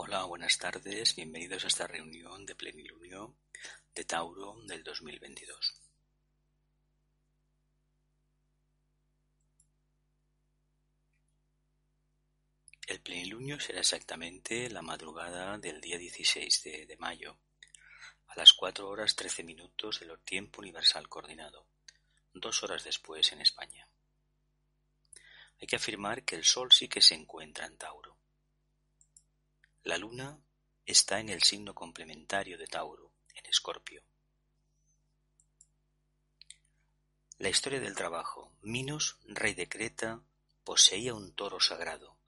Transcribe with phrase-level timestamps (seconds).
[0.00, 3.34] Hola, buenas tardes, bienvenidos a esta reunión de plenilunio
[3.92, 5.74] de Tauro del 2022.
[12.86, 17.36] El plenilunio será exactamente la madrugada del día 16 de, mayo,
[18.28, 21.66] a las 4 horas 13 minutos del tiempo universal coordinado,
[22.32, 23.88] dos horas después en España.
[25.60, 28.17] Hay que afirmar que el Sol sí que se encuentra en Tauro
[29.88, 30.38] la Luna
[30.84, 34.02] está en el signo complementario de Tauro, en Escorpio.
[37.38, 38.52] La historia del trabajo.
[38.60, 40.20] Minos, rey de Creta,
[40.62, 42.18] poseía un toro sagrado,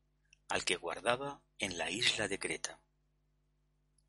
[0.48, 2.80] al que guardaba en la isla de Creta.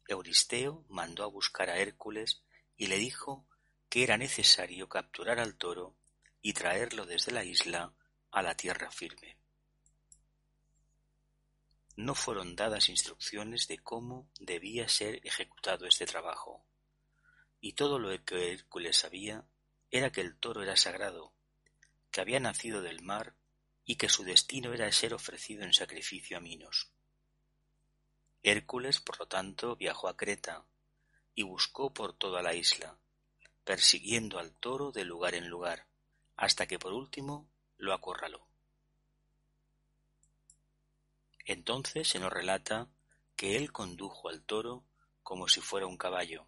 [0.07, 2.43] Euristeo mandó a buscar a Hércules
[2.77, 3.45] y le dijo
[3.89, 5.97] que era necesario capturar al toro
[6.41, 7.93] y traerlo desde la isla
[8.31, 9.40] a la tierra firme
[11.95, 16.65] no fueron dadas instrucciones de cómo debía ser ejecutado este trabajo,
[17.59, 19.45] y todo lo que Hércules sabía
[19.89, 21.33] era que el toro era sagrado,
[22.11, 23.35] que había nacido del mar
[23.85, 26.91] y que su destino era ser ofrecido en sacrificio a Minos.
[28.43, 30.65] Hércules, por lo tanto, viajó a Creta
[31.35, 32.97] y buscó por toda la isla,
[33.63, 35.87] persiguiendo al toro de lugar en lugar,
[36.35, 38.50] hasta que por último lo acorraló.
[41.45, 42.89] Entonces se nos relata
[43.35, 44.85] que él condujo al toro
[45.23, 46.47] como si fuera un caballo,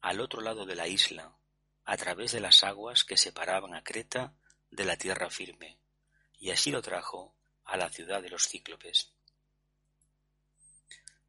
[0.00, 1.36] al otro lado de la isla,
[1.84, 4.34] a través de las aguas que separaban a Creta
[4.70, 5.78] de la tierra firme,
[6.38, 9.12] y así lo trajo a la ciudad de los cíclopes.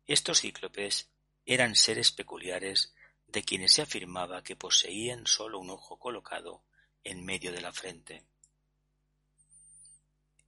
[0.05, 1.09] Estos cíclopes
[1.45, 2.93] eran seres peculiares
[3.27, 6.63] de quienes se afirmaba que poseían sólo un ojo colocado
[7.03, 8.25] en medio de la frente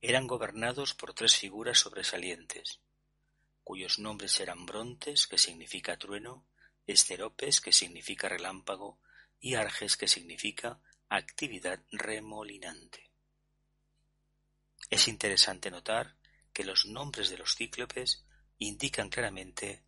[0.02, 2.80] eran gobernados por tres figuras sobresalientes,
[3.64, 6.46] cuyos nombres eran Brontes, que significa trueno,
[6.88, 9.00] Esteropes, que significa relámpago,
[9.40, 13.12] y Arges, que significa actividad remolinante.
[14.90, 16.16] Es interesante notar
[16.54, 18.26] que los nombres de los cíclopes
[18.58, 19.84] indican claramente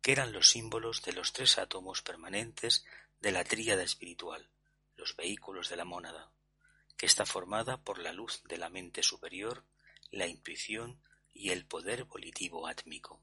[0.00, 2.84] que eran los símbolos de los tres átomos permanentes
[3.20, 4.48] de la tríada espiritual,
[4.94, 6.32] los vehículos de la mónada
[6.96, 9.64] que está formada por la luz de la mente superior,
[10.10, 11.00] la intuición
[11.32, 13.22] y el poder volitivo átmico.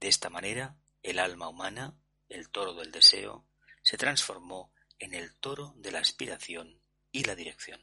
[0.00, 1.96] De esta manera, el alma humana,
[2.28, 3.44] el toro del deseo,
[3.82, 6.80] se transformó en el toro de la aspiración
[7.10, 7.80] y la dirección.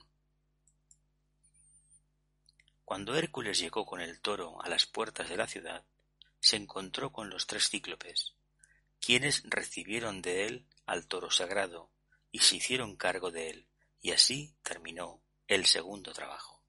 [2.86, 5.86] Cuando Hércules llegó con el toro a las puertas de la ciudad,
[6.40, 8.34] se encontró con los tres cíclopes,
[9.00, 11.92] quienes recibieron de él al toro sagrado
[12.32, 13.69] y se hicieron cargo de él,
[14.02, 16.62] y así terminó el segundo trabajo.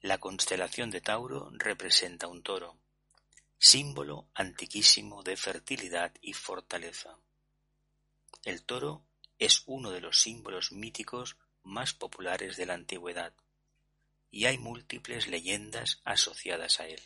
[0.00, 2.78] La constelación de Tauro representa un toro,
[3.58, 7.16] símbolo antiquísimo de fertilidad y fortaleza.
[8.44, 9.04] El toro
[9.38, 13.32] es uno de los símbolos míticos más populares de la antigüedad,
[14.30, 17.00] y hay múltiples leyendas asociadas a él.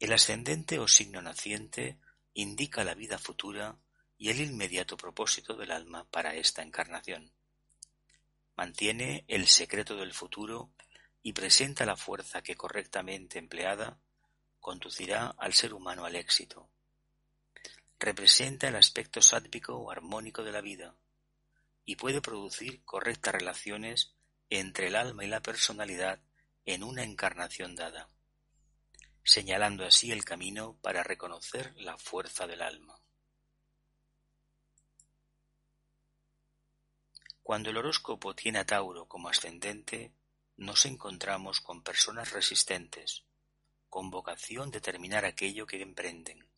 [0.00, 1.98] El ascendente o signo naciente
[2.34, 3.78] indica la vida futura
[4.24, 7.30] y el inmediato propósito del alma para esta encarnación.
[8.56, 10.72] Mantiene el secreto del futuro
[11.22, 13.98] y presenta la fuerza que correctamente empleada
[14.60, 16.70] conducirá al ser humano al éxito.
[18.00, 20.96] Representa el aspecto sádvico o armónico de la vida
[21.84, 24.14] y puede producir correctas relaciones
[24.48, 26.18] entre el alma y la personalidad
[26.64, 28.08] en una encarnación dada,
[29.22, 33.03] señalando así el camino para reconocer la fuerza del alma.
[37.44, 40.14] Cuando el horóscopo tiene a Tauro como ascendente,
[40.56, 43.24] nos encontramos con personas resistentes,
[43.90, 46.48] con vocación de terminar aquello que emprenden.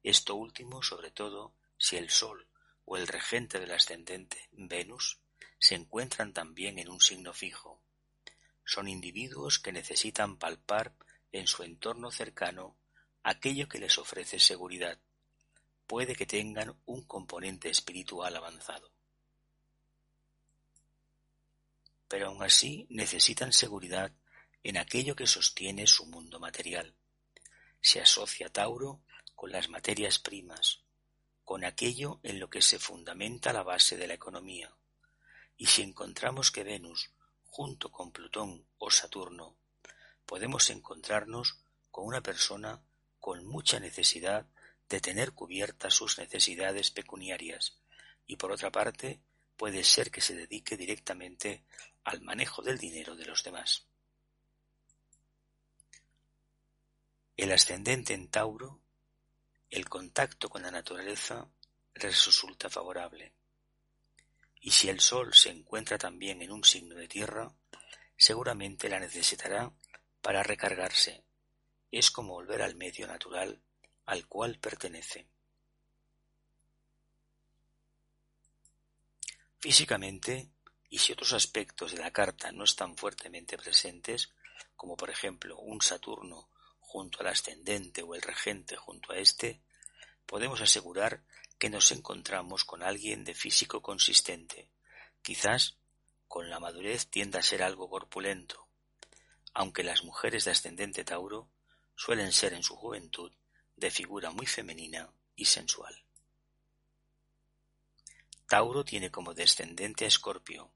[0.00, 2.46] Esto último, sobre todo, si el Sol
[2.84, 5.18] o el regente del ascendente, Venus,
[5.58, 7.82] se encuentran también en un signo fijo.
[8.64, 10.94] Son individuos que necesitan palpar
[11.32, 12.76] en su entorno cercano
[13.24, 15.00] aquello que les ofrece seguridad.
[15.88, 18.97] Puede que tengan un componente espiritual avanzado.
[22.08, 24.12] Pero aun así necesitan seguridad
[24.62, 26.94] en aquello que sostiene su mundo material.
[27.80, 29.02] Se asocia Tauro
[29.34, 30.82] con las materias primas,
[31.44, 34.74] con aquello en lo que se fundamenta la base de la economía.
[35.56, 37.12] Y si encontramos que Venus,
[37.44, 39.56] junto con Plutón o Saturno,
[40.26, 42.82] podemos encontrarnos con una persona
[43.18, 44.46] con mucha necesidad
[44.88, 47.78] de tener cubiertas sus necesidades pecuniarias
[48.26, 49.20] y por otra parte
[49.58, 51.64] puede ser que se dedique directamente
[52.04, 53.86] al manejo del dinero de los demás.
[57.36, 58.80] El ascendente en Tauro,
[59.68, 61.50] el contacto con la naturaleza
[61.94, 63.34] les resulta favorable.
[64.60, 67.52] Y si el Sol se encuentra también en un signo de tierra,
[68.16, 69.72] seguramente la necesitará
[70.22, 71.24] para recargarse.
[71.90, 73.60] Es como volver al medio natural
[74.06, 75.26] al cual pertenece.
[79.60, 80.50] Físicamente,
[80.88, 84.32] y si otros aspectos de la carta no están fuertemente presentes,
[84.76, 89.60] como por ejemplo un Saturno junto al ascendente o el regente junto a éste,
[90.26, 91.24] podemos asegurar
[91.58, 94.70] que nos encontramos con alguien de físico consistente,
[95.22, 95.76] quizás
[96.28, 98.68] con la madurez tienda a ser algo corpulento,
[99.54, 101.50] aunque las mujeres de ascendente Tauro
[101.96, 103.32] suelen ser en su juventud
[103.74, 106.07] de figura muy femenina y sensual.
[108.48, 110.72] Tauro tiene como descendente a Escorpio,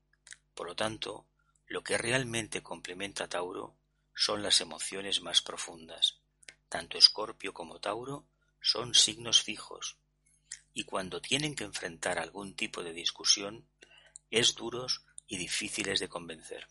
[0.54, 1.26] por lo tanto,
[1.66, 3.74] lo que realmente complementa a Tauro
[4.14, 6.18] son las emociones más profundas.
[6.68, 8.26] Tanto Escorpio como Tauro
[8.60, 9.96] son signos fijos,
[10.74, 13.66] y cuando tienen que enfrentar algún tipo de discusión,
[14.30, 16.68] es duros y difíciles de convencer.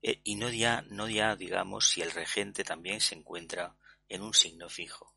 [0.00, 3.76] E, y no ya, no ya digamos si el regente también se encuentra
[4.08, 5.14] en un signo fijo.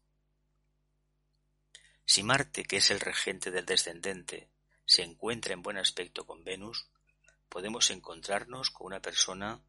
[2.06, 4.50] Si Marte, que es el regente del descendente,
[4.86, 6.88] se encuentra en buen aspecto con Venus,
[7.50, 9.62] podemos encontrarnos con una persona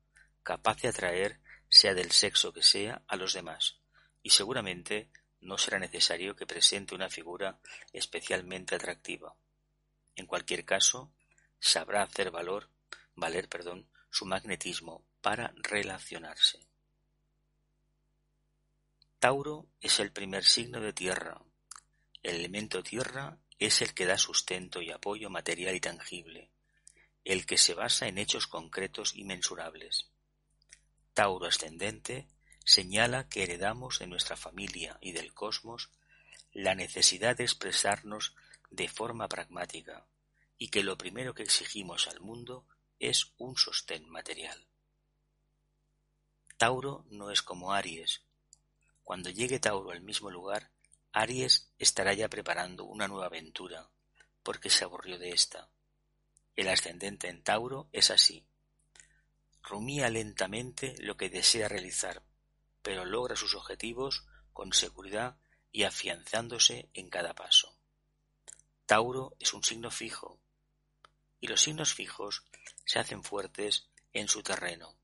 [0.43, 3.79] capaz de atraer, sea del sexo que sea, a los demás,
[4.23, 5.11] y seguramente
[5.41, 7.59] no será necesario que presente una figura
[7.93, 9.35] especialmente atractiva.
[10.15, 11.13] En cualquier caso,
[11.59, 12.69] sabrá hacer valor,
[13.15, 16.61] valer, perdón, su magnetismo para relacionarse.
[19.19, 21.41] Tauro es el primer signo de tierra.
[22.23, 26.51] El elemento tierra es el que da sustento y apoyo material y tangible,
[27.25, 30.09] el que se basa en hechos concretos y mensurables.
[31.15, 32.27] Tauro ascendente
[32.65, 35.91] señala que heredamos de nuestra familia y del cosmos
[36.53, 38.35] la necesidad de expresarnos
[38.71, 40.07] de forma pragmática
[40.59, 42.67] y que lo primero que exigimos al mundo
[42.99, 44.67] es un sostén material.
[46.57, 48.23] Tauro no es como Aries.
[49.03, 50.71] Cuando llegue Tauro al mismo lugar,
[51.13, 53.91] Aries estará ya preparando una nueva aventura,
[54.43, 55.69] porque se aburrió de esta.
[56.57, 58.47] El ascendente en Tauro es así.
[59.63, 62.23] Rumía lentamente lo que desea realizar,
[62.83, 65.37] pero logra sus objetivos con seguridad
[65.71, 67.77] y afianzándose en cada paso.
[68.87, 70.41] Tauro es un signo fijo,
[71.41, 72.45] y los signos fijos
[72.85, 74.97] se hacen fuertes en su terreno.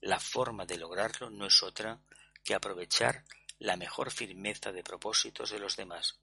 [0.00, 2.00] La forma de lograrlo no es otra
[2.44, 3.24] que aprovechar
[3.58, 6.18] la mejor firmeza de propósitos de los demás,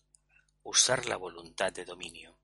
[0.63, 2.38] usar la voluntad de dominio.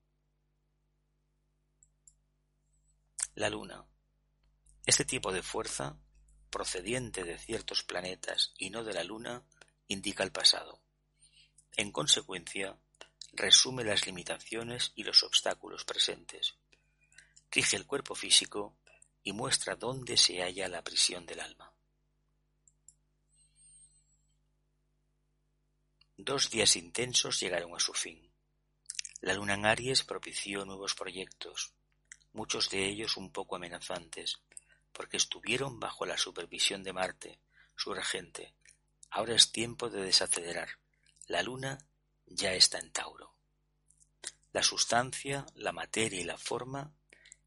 [3.35, 3.85] La Luna.
[4.85, 5.97] Este tipo de fuerza
[6.49, 9.43] procediente de ciertos planetas y no de la Luna,
[9.87, 10.81] indica el pasado.
[11.75, 12.77] En consecuencia,
[13.33, 16.55] resume las limitaciones y los obstáculos presentes,
[17.51, 18.75] rige el cuerpo físico
[19.23, 21.71] y muestra dónde se halla la prisión del alma.
[26.21, 28.29] Dos días intensos llegaron a su fin.
[29.21, 31.71] La luna en Aries propició nuevos proyectos,
[32.33, 34.41] muchos de ellos un poco amenazantes,
[34.91, 37.39] porque estuvieron bajo la supervisión de Marte,
[37.73, 38.53] su regente.
[39.09, 40.67] Ahora es tiempo de desacelerar.
[41.27, 41.77] La Luna
[42.25, 43.33] ya está en Tauro.
[44.51, 46.91] La sustancia, la materia y la forma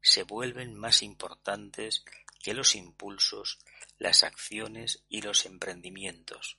[0.01, 2.03] se vuelven más importantes
[2.41, 3.59] que los impulsos,
[3.99, 6.57] las acciones y los emprendimientos.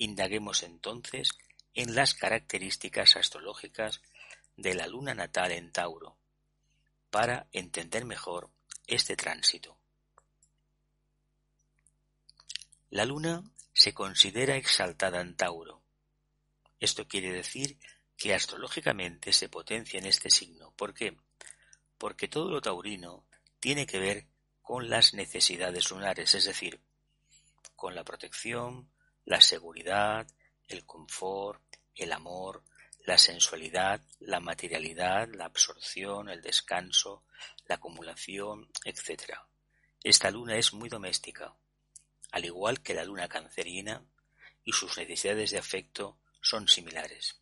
[0.00, 1.28] Indaguemos entonces
[1.74, 4.00] en las características astrológicas
[4.56, 6.16] de la luna natal en Tauro,
[7.10, 8.50] para entender mejor
[8.86, 9.76] este tránsito.
[12.88, 13.42] La luna
[13.74, 15.82] se considera exaltada en Tauro.
[16.78, 17.78] Esto quiere decir
[18.16, 20.72] que astrológicamente se potencia en este signo.
[20.76, 21.14] ¿Por qué?
[21.98, 23.26] Porque todo lo taurino
[23.60, 24.26] tiene que ver
[24.62, 26.80] con las necesidades lunares, es decir,
[27.76, 28.90] con la protección,
[29.24, 30.26] la seguridad,
[30.68, 31.62] el confort,
[31.94, 32.64] el amor,
[33.04, 37.24] la sensualidad, la materialidad, la absorción, el descanso,
[37.66, 39.34] la acumulación, etc.
[40.02, 41.54] Esta luna es muy doméstica,
[42.32, 44.04] al igual que la luna cancerina,
[44.64, 47.40] y sus necesidades de afecto son similares.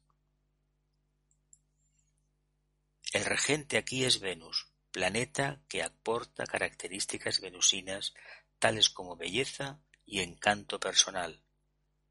[3.13, 8.15] El regente aquí es Venus, planeta que aporta características venusinas
[8.59, 11.43] tales como belleza y encanto personal,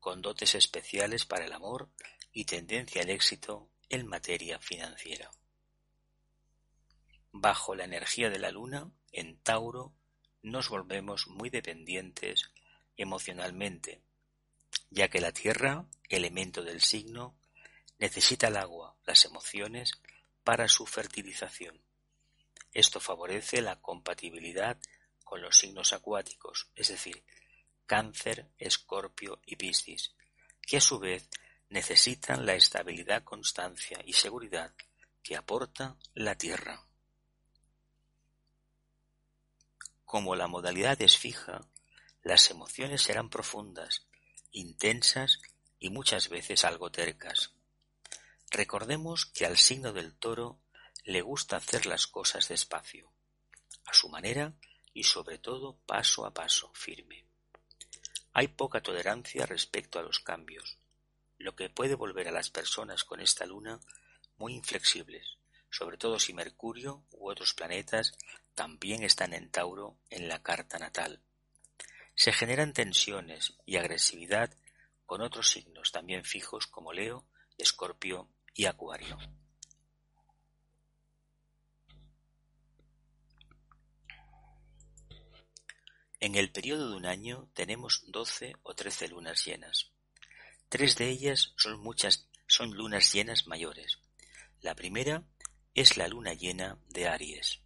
[0.07, 1.89] con dotes especiales para el amor
[2.31, 5.29] y tendencia al éxito en materia financiera.
[7.33, 9.93] Bajo la energía de la luna, en Tauro,
[10.41, 12.53] nos volvemos muy dependientes
[12.95, 14.01] emocionalmente,
[14.91, 17.37] ya que la tierra, elemento del signo,
[17.99, 19.91] necesita el agua, las emociones,
[20.45, 21.83] para su fertilización.
[22.73, 24.79] Esto favorece la compatibilidad
[25.25, 27.25] con los signos acuáticos, es decir,
[27.88, 30.13] Cáncer, Escorpio y Piscis,
[30.62, 31.27] que a su vez
[31.70, 34.75] necesitan la estabilidad, constancia y seguridad
[35.24, 36.86] que aporta la Tierra.
[40.06, 41.67] Como la modalidad es fija,
[42.24, 44.06] las emociones serán profundas,
[44.51, 45.39] intensas
[45.79, 47.53] y muchas veces algo tercas.
[48.51, 50.60] Recordemos que al signo del toro
[51.03, 53.12] le gusta hacer las cosas despacio,
[53.86, 54.53] a su manera
[54.94, 57.26] y sobre todo paso a paso, firme.
[58.39, 60.77] Hay poca tolerancia respecto a los cambios,
[61.39, 63.79] lo que puede volver a las personas con esta luna
[64.38, 65.39] muy inflexibles,
[65.72, 68.15] sobre todo si Mercurio u otros planetas
[68.53, 71.20] también están en Tauro en la carta natal.
[72.13, 74.53] Se generan tensiones y agresividad
[75.08, 77.25] con otros signos también fijos como Leo,
[77.58, 79.17] Escorpio y Acuario.
[86.19, 89.91] En el periodo de un año tenemos doce o trece lunas llenas.
[90.69, 94.00] Tres de ellas son muchas, son lunas llenas mayores.
[94.62, 95.24] La primera
[95.75, 97.62] es la luna llena de Aries,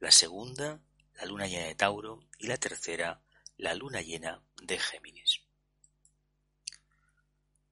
[0.00, 0.80] la segunda
[1.14, 3.20] la luna llena de Tauro y la tercera
[3.56, 5.42] la luna llena de Géminis.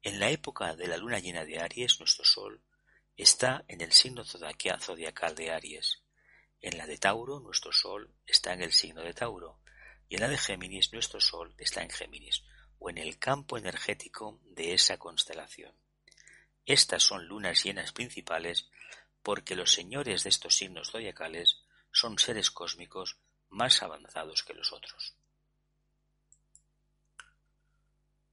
[0.03, 2.61] En la época de la luna llena de Aries, nuestro Sol
[3.17, 6.03] está en el signo zodiacal de Aries.
[6.61, 9.62] En la de Tauro, nuestro Sol está en el signo de Tauro.
[10.13, 12.45] Y la de Géminis, nuestro Sol está en Géminis,
[12.79, 15.75] o en el campo energético de esa constelación.
[16.67, 18.69] Estas son lunas llenas principales
[19.23, 23.17] porque los señores de estos signos zodiacales son seres cósmicos
[23.49, 25.15] más avanzados que los otros.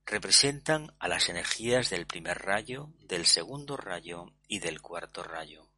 [0.05, 5.68] Representan a las energías del primer rayo, del segundo rayo y del cuarto rayo.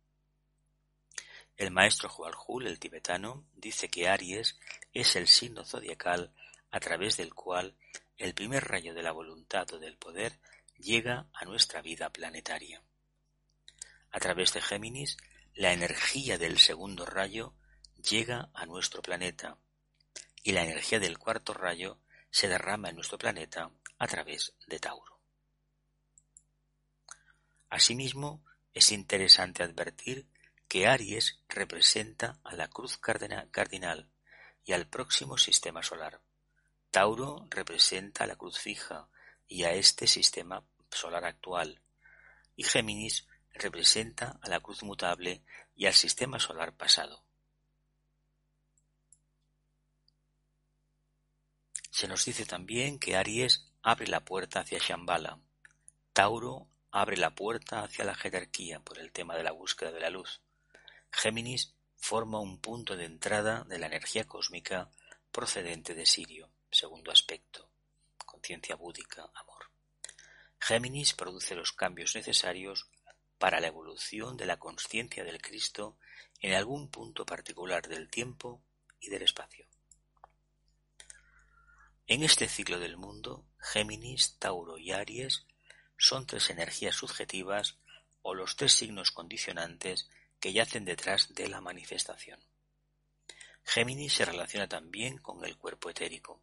[1.57, 4.57] El maestro Hualhul, el tibetano, dice que Aries
[4.93, 6.33] es el signo zodiacal
[6.71, 7.75] a través del cual
[8.17, 10.39] el primer rayo de la voluntad o del poder
[10.77, 12.81] llega a nuestra vida planetaria.
[14.11, 15.17] A través de Géminis,
[15.53, 17.53] la energía del segundo rayo
[18.01, 19.57] llega a nuestro planeta
[20.43, 25.19] y la energía del cuarto rayo se derrama en nuestro planeta a través de Tauro.
[27.69, 28.43] Asimismo,
[28.73, 30.27] es interesante advertir
[30.71, 34.09] que Aries representa a la cruz cardinal
[34.63, 36.21] y al próximo sistema solar.
[36.91, 39.09] Tauro representa a la cruz fija
[39.49, 41.81] y a este sistema solar actual,
[42.55, 45.43] y Géminis representa a la cruz mutable
[45.75, 47.25] y al sistema solar pasado.
[51.89, 55.37] Se nos dice también que Aries abre la puerta hacia Shambhala,
[56.13, 60.09] Tauro abre la puerta hacia la jerarquía por el tema de la búsqueda de la
[60.09, 60.41] luz,
[61.11, 64.89] Géminis forma un punto de entrada de la energía cósmica
[65.31, 67.69] procedente de Sirio, segundo aspecto,
[68.25, 69.69] conciencia búdica, amor.
[70.59, 72.89] Géminis produce los cambios necesarios
[73.37, 75.97] para la evolución de la conciencia del Cristo
[76.39, 78.63] en algún punto particular del tiempo
[78.99, 79.67] y del espacio.
[82.07, 85.45] En este ciclo del mundo, Géminis, Tauro y Aries
[85.97, 87.77] son tres energías subjetivas
[88.21, 90.09] o los tres signos condicionantes
[90.41, 92.39] que yacen detrás de la manifestación.
[93.63, 96.41] Géminis se relaciona también con el cuerpo etérico.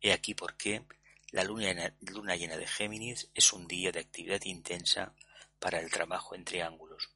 [0.00, 0.84] He aquí por qué
[1.30, 5.14] la luna, llena de Géminis es un día de actividad intensa
[5.58, 7.10] para el trabajo en triángulos,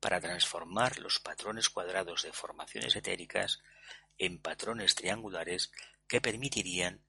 [0.00, 3.60] para transformar los patrones cuadrados de formaciones etéricas
[4.18, 5.72] en patrones triangulares
[6.08, 7.00] que permitirían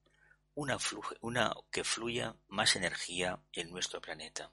[0.54, 0.78] una,
[1.22, 4.52] una que fluya más energía en nuestro planeta.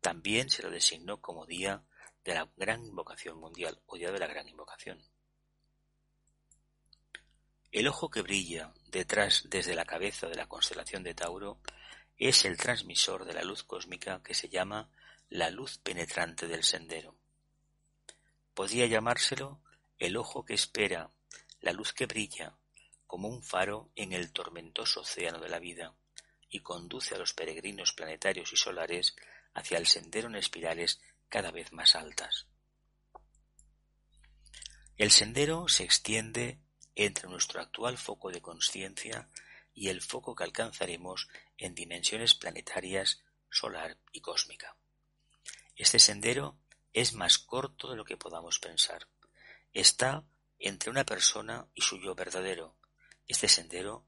[0.00, 1.84] También se lo designó como día
[2.24, 5.02] de la Gran Invocación Mundial o Día de la Gran Invocación.
[7.70, 11.58] El ojo que brilla detrás desde la cabeza de la constelación de Tauro
[12.18, 14.90] es el transmisor de la luz cósmica que se llama
[15.30, 17.16] la luz penetrante del sendero.
[18.54, 19.62] Podría llamárselo
[19.98, 21.10] el ojo que espera,
[21.60, 22.58] la luz que brilla,
[23.06, 25.94] como un faro en el tormentoso océano de la vida,
[26.50, 29.16] y conduce a los peregrinos planetarios y solares
[29.54, 31.00] hacia el sendero en espirales
[31.32, 32.46] cada vez más altas.
[34.98, 36.60] El sendero se extiende
[36.94, 39.30] entre nuestro actual foco de conciencia
[39.72, 44.76] y el foco que alcanzaremos en dimensiones planetarias, solar y cósmica.
[45.74, 46.58] Este sendero
[46.92, 49.08] es más corto de lo que podamos pensar.
[49.72, 50.26] Está
[50.58, 52.76] entre una persona y su yo verdadero.
[53.26, 54.04] Este sendero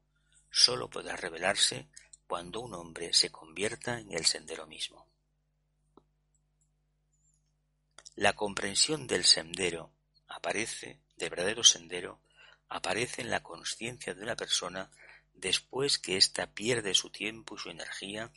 [0.51, 1.89] solo podrá revelarse
[2.27, 5.04] cuando un hombre se convierta en el sendero mismo.
[8.15, 9.91] La comprensión del sendero
[10.27, 12.21] aparece, del verdadero sendero,
[12.69, 14.89] aparece en la conciencia de una persona
[15.33, 18.31] después que ésta pierde su tiempo y su energía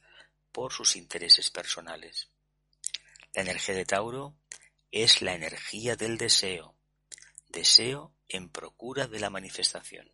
[0.51, 2.29] por sus intereses personales.
[3.35, 4.35] La energía de Tauro
[4.91, 6.75] es la energía del deseo,
[7.49, 10.11] deseo en procura de la manifestación.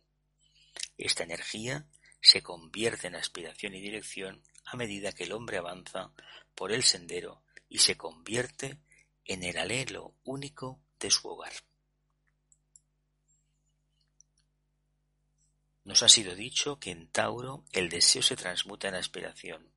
[0.95, 1.87] Esta energía
[2.21, 6.11] se convierte en aspiración y dirección a medida que el hombre avanza
[6.53, 8.77] por el sendero y se convierte
[9.25, 11.53] en el alelo único de su hogar.
[15.83, 19.71] Nos ha sido dicho que en Tauro el deseo se transmuta en aspiración.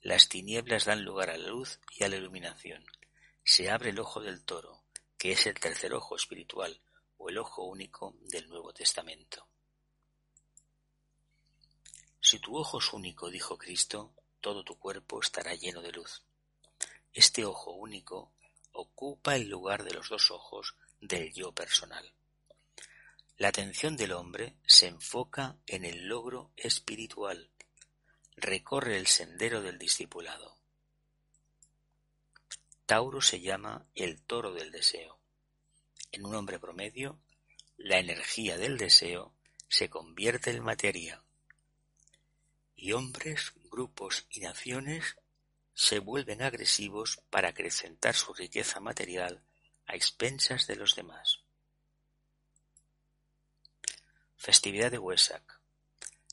[0.00, 2.84] Las tinieblas dan lugar a la luz y a la iluminación.
[3.44, 4.84] Se abre el ojo del toro,
[5.18, 6.80] que es el tercer ojo espiritual
[7.16, 9.48] o el ojo único del Nuevo Testamento.
[12.20, 16.22] Si tu ojo es único, dijo Cristo, todo tu cuerpo estará lleno de luz.
[17.12, 18.32] Este ojo único
[18.72, 22.12] ocupa el lugar de los dos ojos del yo personal.
[23.36, 27.50] La atención del hombre se enfoca en el logro espiritual,
[28.36, 30.58] recorre el sendero del discipulado.
[32.86, 35.18] Tauro se llama el toro del deseo.
[36.10, 37.18] En un hombre promedio,
[37.76, 39.34] la energía del deseo
[39.68, 41.22] se convierte en materia
[42.76, 45.16] y hombres, grupos y naciones
[45.74, 49.42] se vuelven agresivos para acrecentar su riqueza material
[49.86, 51.40] a expensas de los demás.
[54.36, 55.60] Festividad de Wesak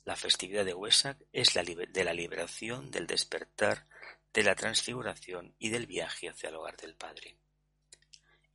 [0.06, 3.88] La festividad de Wesak es la de la liberación, del despertar,
[4.34, 7.38] de la transfiguración y del viaje hacia el hogar del Padre.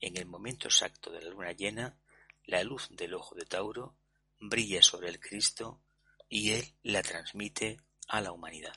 [0.00, 1.99] En el momento exacto de la luna llena,
[2.45, 3.97] la luz del ojo de Tauro
[4.38, 5.81] brilla sobre el Cristo
[6.29, 8.75] y él la transmite a la humanidad.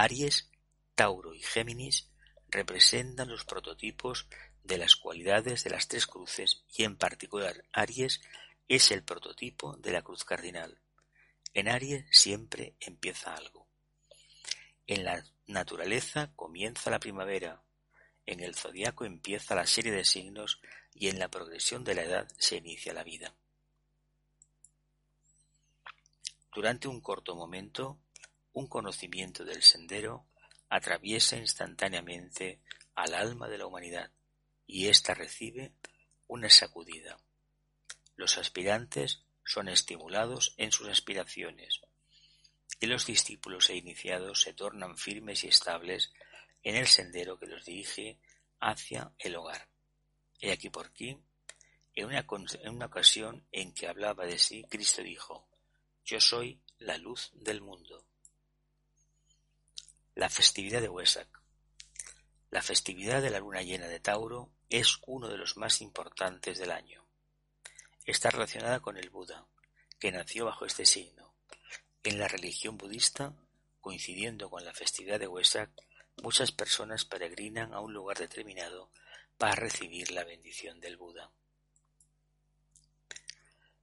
[0.00, 0.48] Aries,
[0.94, 2.08] Tauro y Géminis
[2.46, 4.28] representan los prototipos
[4.62, 8.20] de las cualidades de las tres cruces y en particular Aries
[8.68, 10.80] es el prototipo de la cruz cardinal.
[11.52, 13.66] En Aries siempre empieza algo.
[14.86, 17.64] En la naturaleza comienza la primavera,
[18.24, 20.60] en el zodiaco empieza la serie de signos
[20.94, 23.34] y en la progresión de la edad se inicia la vida.
[26.54, 27.98] Durante un corto momento,
[28.58, 30.26] un conocimiento del sendero
[30.68, 32.60] atraviesa instantáneamente
[32.96, 34.10] al alma de la humanidad
[34.66, 35.74] y ésta recibe
[36.26, 37.16] una sacudida.
[38.16, 41.80] Los aspirantes son estimulados en sus aspiraciones
[42.80, 46.12] y los discípulos e iniciados se tornan firmes y estables
[46.64, 48.18] en el sendero que los dirige
[48.58, 49.68] hacia el hogar.
[50.40, 51.16] He aquí por qué,
[51.94, 52.26] en una,
[52.62, 55.46] en una ocasión en que hablaba de sí, Cristo dijo,
[56.04, 58.07] yo soy la luz del mundo.
[60.18, 61.28] La festividad de Wesak.
[62.50, 66.72] La festividad de la luna llena de Tauro es uno de los más importantes del
[66.72, 67.06] año.
[68.04, 69.46] Está relacionada con el Buda,
[70.00, 71.36] que nació bajo este signo.
[72.02, 73.32] En la religión budista,
[73.80, 75.70] coincidiendo con la festividad de Wesak,
[76.20, 78.90] muchas personas peregrinan a un lugar determinado
[79.36, 81.30] para recibir la bendición del Buda.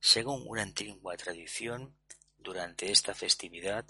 [0.01, 1.95] Según una antigua tradición,
[2.37, 3.85] durante esta festividad,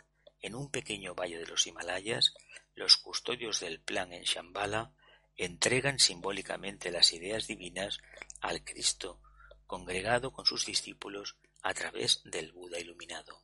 [0.45, 2.35] en un pequeño valle de los Himalayas,
[2.75, 4.91] los custodios del plan en Shambhala
[5.37, 7.97] entregan simbólicamente las ideas divinas
[8.41, 9.19] al Cristo
[9.65, 13.41] congregado con sus discípulos a través del Buda iluminado.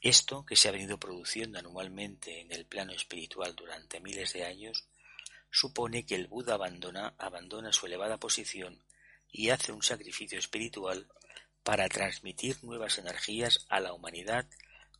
[0.00, 4.88] Esto, que se ha venido produciendo anualmente en el plano espiritual durante miles de años,
[5.52, 8.82] supone que el Buda abandona, abandona su elevada posición
[9.30, 11.06] y hace un sacrificio espiritual
[11.70, 14.44] para transmitir nuevas energías a la humanidad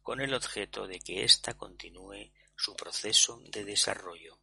[0.02, 4.38] con el objeto de que ésta continúe su proceso de desarrollo.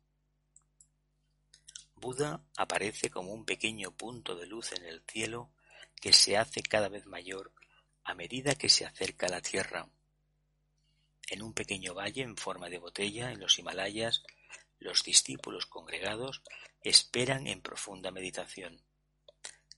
[1.95, 5.53] Buda aparece como un pequeño punto de luz en el cielo
[6.01, 7.53] que se hace cada vez mayor
[8.03, 9.87] a medida que se acerca a la Tierra.
[11.29, 14.23] En un pequeño valle en forma de botella en los Himalayas,
[14.79, 16.41] los discípulos congregados
[16.81, 18.83] esperan en profunda meditación.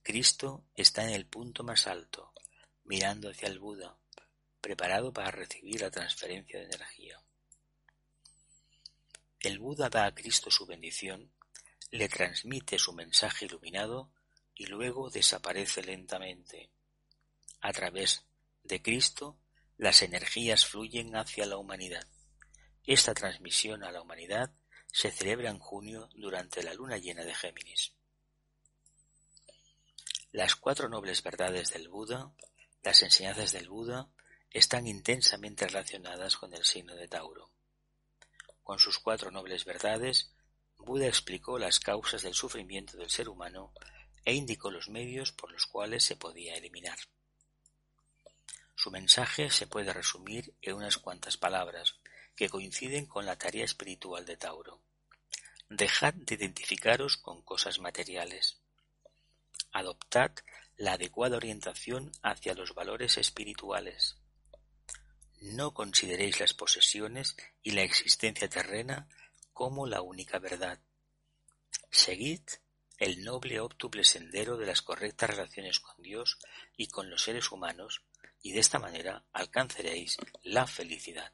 [0.01, 2.33] Cristo está en el punto más alto,
[2.89, 3.95] mirando hacia el Buda,
[4.61, 7.21] preparado para recibir la transferencia de energía.
[9.39, 11.31] El Buda da a Cristo su bendición,
[11.91, 14.11] le transmite su mensaje iluminado
[14.55, 16.71] y luego desaparece lentamente.
[17.61, 18.25] A través
[18.63, 19.37] de Cristo,
[19.77, 22.07] las energías fluyen hacia la humanidad.
[22.87, 24.51] Esta transmisión a la humanidad
[24.87, 27.93] se celebra en junio durante la luna llena de Géminis.
[30.31, 32.33] Las cuatro nobles verdades del Buda,
[32.81, 34.09] Las enseñanzas del Buda
[34.51, 37.51] están intensamente relacionadas con el signo de Tauro.
[38.63, 40.31] Con sus cuatro nobles verdades,
[40.77, 43.73] Buda explicó las causas del sufrimiento del ser humano
[44.23, 46.97] e indicó los medios por los cuales se podía eliminar.
[48.75, 51.95] Su mensaje se puede resumir en unas cuantas palabras
[52.33, 54.79] que coinciden con la tarea espiritual de Tauro.
[55.67, 58.57] Dejad de identificaros con cosas materiales.
[59.73, 60.31] Adoptad
[60.79, 64.15] la adecuada orientación hacia los valores espirituales.
[65.41, 69.09] No consideréis las posesiones y la existencia terrena
[69.51, 70.79] como la única verdad.
[71.91, 72.41] Seguid
[72.97, 76.39] el noble óptuple sendero de las correctas relaciones con Dios
[76.77, 78.01] y con los seres humanos,
[78.41, 81.33] y de esta manera alcanzaréis la felicidad.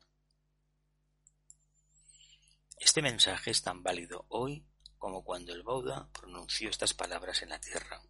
[2.80, 4.66] Este mensaje es tan válido hoy
[4.98, 8.02] como cuando el Buda pronunció estas palabras en la tierra.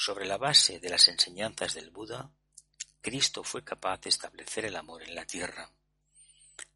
[0.00, 2.30] Sobre la base de las enseñanzas del Buda,
[3.00, 5.72] Cristo fue capaz de establecer el amor en la tierra.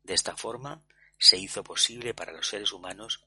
[0.03, 0.85] De esta forma,
[1.17, 3.25] se hizo posible para los seres humanos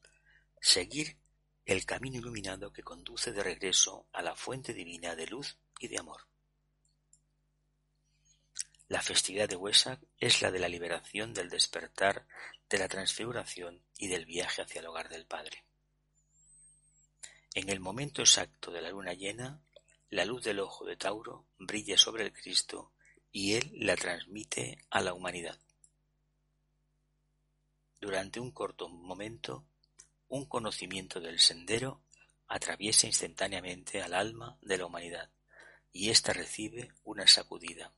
[0.60, 1.17] seguir
[1.65, 5.97] el camino iluminado que conduce de regreso a la fuente divina de luz y de
[5.97, 6.27] amor.
[8.89, 12.27] La festividad de Wesak es la de la liberación del despertar,
[12.69, 15.63] de la transfiguración y del viaje hacia el hogar del Padre.
[17.53, 19.62] En el momento exacto de la luna llena,
[20.09, 22.93] la luz del ojo de Tauro brilla sobre el Cristo
[23.31, 25.59] y él la transmite a la humanidad.
[27.99, 29.65] Durante un corto momento,
[30.27, 32.01] un conocimiento del sendero
[32.47, 35.31] atraviesa instantáneamente al alma de la humanidad
[35.91, 37.93] y ésta recibe una sacudida.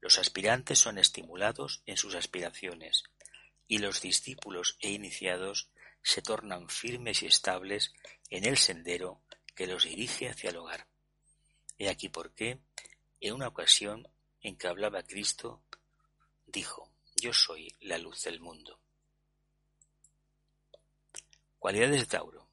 [0.00, 3.04] Los aspirantes son estimulados en sus aspiraciones
[3.66, 5.70] y los discípulos e iniciados
[6.02, 7.92] se tornan firmes y estables
[8.30, 9.20] en el sendero
[9.56, 10.86] que los dirige hacia el hogar.
[11.78, 12.60] He aquí por qué,
[13.20, 14.06] en una ocasión
[14.40, 15.64] en que hablaba Cristo,
[16.46, 18.78] dijo, Yo soy la luz del mundo.
[21.58, 22.48] Cualidades de Tauro.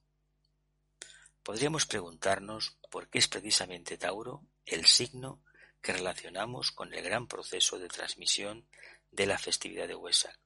[1.44, 5.44] Podríamos preguntarnos por qué es precisamente Tauro el signo
[5.82, 8.66] que relacionamos con el gran proceso de transmisión
[9.12, 10.40] de la festividad de Wesak.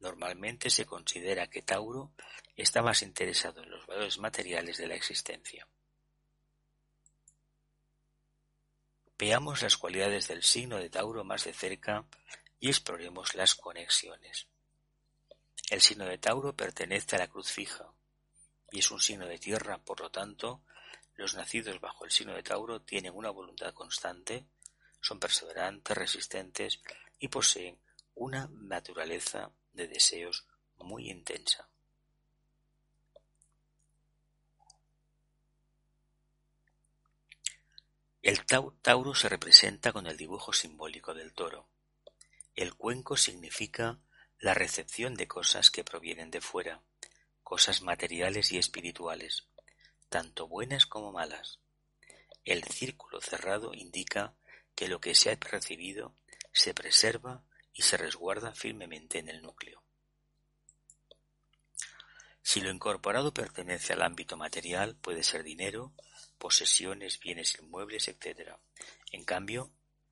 [0.00, 2.12] Normalmente se considera que Tauro
[2.56, 5.68] está más interesado en los valores materiales de la existencia.
[9.18, 12.06] Veamos las cualidades del signo de Tauro más de cerca
[12.58, 14.48] y exploremos las conexiones.
[15.70, 17.92] El signo de Tauro pertenece a la cruz fija
[18.72, 20.62] y es un signo de tierra, por lo tanto,
[21.16, 24.46] los nacidos bajo el signo de Tauro tienen una voluntad constante,
[25.02, 26.80] son perseverantes, resistentes
[27.18, 27.78] y poseen
[28.14, 31.68] una naturaleza de deseos muy intensa.
[38.22, 41.68] El Tauro se representa con el dibujo simbólico del toro.
[42.54, 43.98] El cuenco significa
[44.38, 46.82] la recepción de cosas que provienen de fuera,
[47.42, 49.46] cosas materiales y espirituales
[50.10, 51.60] tanto buenas como malas.
[52.44, 54.34] El círculo cerrado indica
[54.74, 56.16] que lo que se ha recibido
[56.52, 59.82] se preserva y se resguarda firmemente en el núcleo.
[62.42, 65.92] Si lo incorporado pertenece al ámbito material, puede ser dinero,
[66.38, 68.56] posesiones, bienes inmuebles, etc.
[69.12, 69.70] En cambio,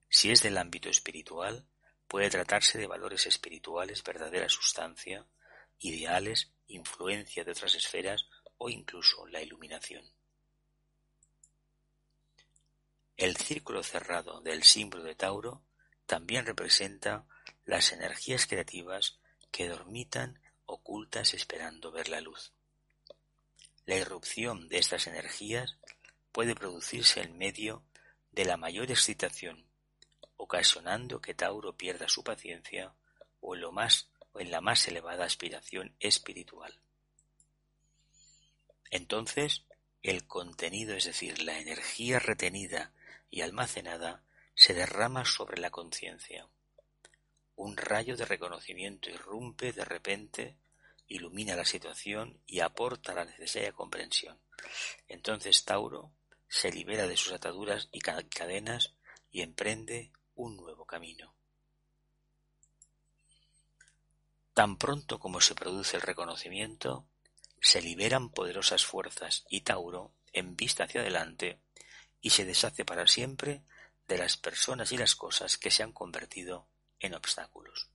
[0.08, 1.66] si es del ámbito espiritual,
[2.06, 5.26] puede tratarse de valores espirituales, verdadera sustancia,
[5.78, 10.04] ideales, influencia de otras esferas o incluso la iluminación.
[13.16, 15.64] El círculo cerrado del símbolo de Tauro
[16.08, 17.26] también representa
[17.66, 19.18] las energías creativas
[19.50, 22.54] que dormitan ocultas esperando ver la luz.
[23.84, 25.76] La irrupción de estas energías
[26.32, 27.84] puede producirse en medio
[28.32, 29.66] de la mayor excitación,
[30.38, 32.94] ocasionando que Tauro pierda su paciencia
[33.40, 36.80] o en, lo más, o en la más elevada aspiración espiritual.
[38.90, 39.66] Entonces,
[40.02, 42.94] el contenido, es decir, la energía retenida
[43.30, 44.24] y almacenada,
[44.58, 46.48] se derrama sobre la conciencia.
[47.54, 50.58] Un rayo de reconocimiento irrumpe de repente,
[51.06, 54.42] ilumina la situación y aporta la necesaria comprensión.
[55.06, 56.10] Entonces Tauro
[56.48, 58.96] se libera de sus ataduras y cadenas
[59.30, 61.36] y emprende un nuevo camino.
[64.54, 67.06] Tan pronto como se produce el reconocimiento,
[67.60, 70.14] se liberan poderosas fuerzas y Tauro
[70.56, 71.60] vista hacia adelante
[72.20, 73.62] y se deshace para siempre
[74.08, 76.66] de las personas y las cosas que se han convertido
[76.98, 77.90] en obstáculos.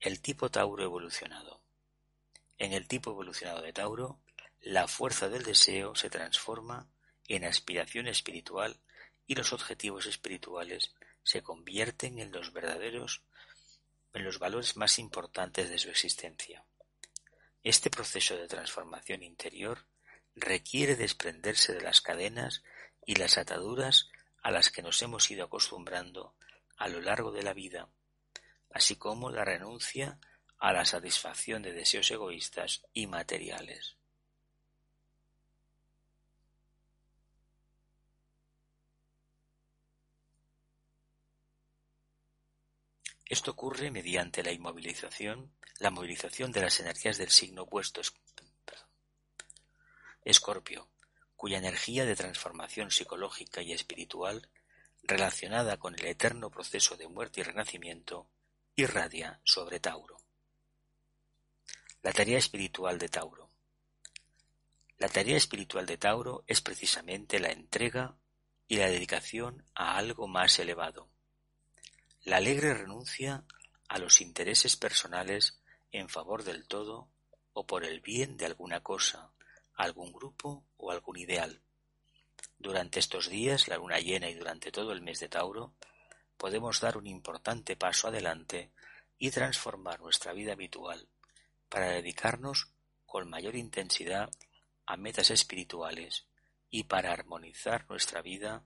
[0.00, 1.60] El tipo Tauro evolucionado.
[2.56, 4.20] En el tipo evolucionado de Tauro,
[4.60, 6.88] la fuerza del deseo se transforma
[7.26, 8.80] en aspiración espiritual
[9.26, 13.22] y los objetivos espirituales se convierten en los verdaderos
[14.14, 16.64] en los valores más importantes de su existencia.
[17.62, 19.86] Este proceso de transformación interior
[20.34, 22.62] requiere desprenderse de las cadenas
[23.08, 24.10] y las ataduras
[24.42, 26.34] a las que nos hemos ido acostumbrando
[26.76, 27.88] a lo largo de la vida,
[28.70, 30.20] así como la renuncia
[30.58, 33.96] a la satisfacción de deseos egoístas y materiales.
[43.24, 48.02] Esto ocurre mediante la inmovilización, la movilización de las energías del signo opuesto
[50.26, 50.90] Escorpio,
[51.38, 54.48] cuya energía de transformación psicológica y espiritual,
[55.04, 58.28] relacionada con el eterno proceso de muerte y renacimiento,
[58.74, 60.16] irradia sobre Tauro.
[62.02, 63.48] La tarea espiritual de Tauro.
[64.98, 68.16] La tarea espiritual de Tauro es precisamente la entrega
[68.66, 71.08] y la dedicación a algo más elevado,
[72.24, 73.44] la alegre renuncia
[73.88, 77.08] a los intereses personales en favor del todo
[77.52, 79.30] o por el bien de alguna cosa,
[79.78, 81.62] algún grupo o algún ideal.
[82.58, 85.72] Durante estos días, la luna llena y durante todo el mes de Tauro,
[86.36, 88.72] podemos dar un importante paso adelante
[89.18, 91.08] y transformar nuestra vida habitual
[91.68, 92.72] para dedicarnos
[93.06, 94.30] con mayor intensidad
[94.84, 96.26] a metas espirituales
[96.70, 98.64] y para armonizar nuestra vida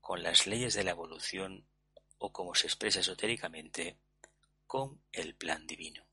[0.00, 1.66] con las leyes de la evolución
[2.18, 3.96] o como se expresa esotéricamente,
[4.66, 6.04] con el plan divino.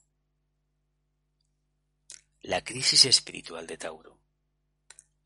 [2.42, 4.15] La crisis espiritual de Tauro.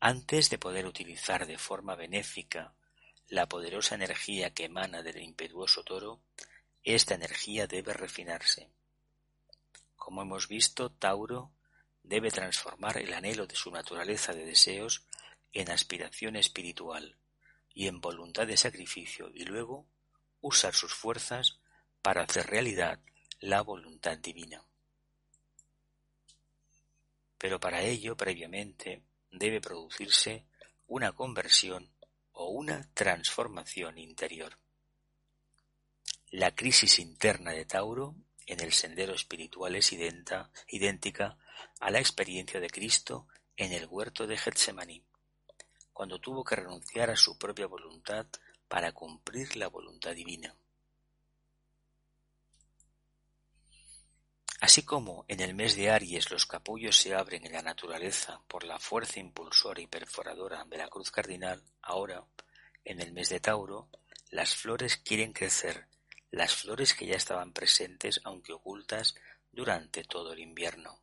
[0.02, 2.74] Antes de poder utilizar de forma benéfica
[3.28, 6.22] la poderosa energía que emana del impetuoso toro,
[6.82, 8.70] esta energía debe refinarse.
[9.96, 11.52] Como hemos visto, Tauro
[12.02, 15.04] debe transformar el anhelo de su naturaleza de deseos
[15.52, 17.18] en aspiración espiritual
[17.74, 19.86] y en voluntad de sacrificio y luego
[20.40, 21.58] usar sus fuerzas
[22.00, 22.98] para hacer realidad
[23.38, 24.64] la voluntad divina.
[27.36, 30.46] Pero para ello, previamente, debe producirse
[30.86, 31.92] una conversión
[32.32, 34.58] o una transformación interior.
[36.30, 38.14] La crisis interna de Tauro
[38.46, 41.38] en el sendero espiritual es idéntica
[41.80, 45.04] a la experiencia de Cristo en el huerto de Getsemaní,
[45.92, 48.26] cuando tuvo que renunciar a su propia voluntad
[48.68, 50.54] para cumplir la voluntad divina.
[54.60, 58.64] Así como en el mes de Aries los capullos se abren en la naturaleza por
[58.64, 62.26] la fuerza impulsora y perforadora de la cruz cardinal, ahora,
[62.84, 63.88] en el mes de Tauro,
[64.28, 65.86] las flores quieren crecer,
[66.30, 69.14] las flores que ya estaban presentes aunque ocultas
[69.50, 71.00] durante todo el invierno.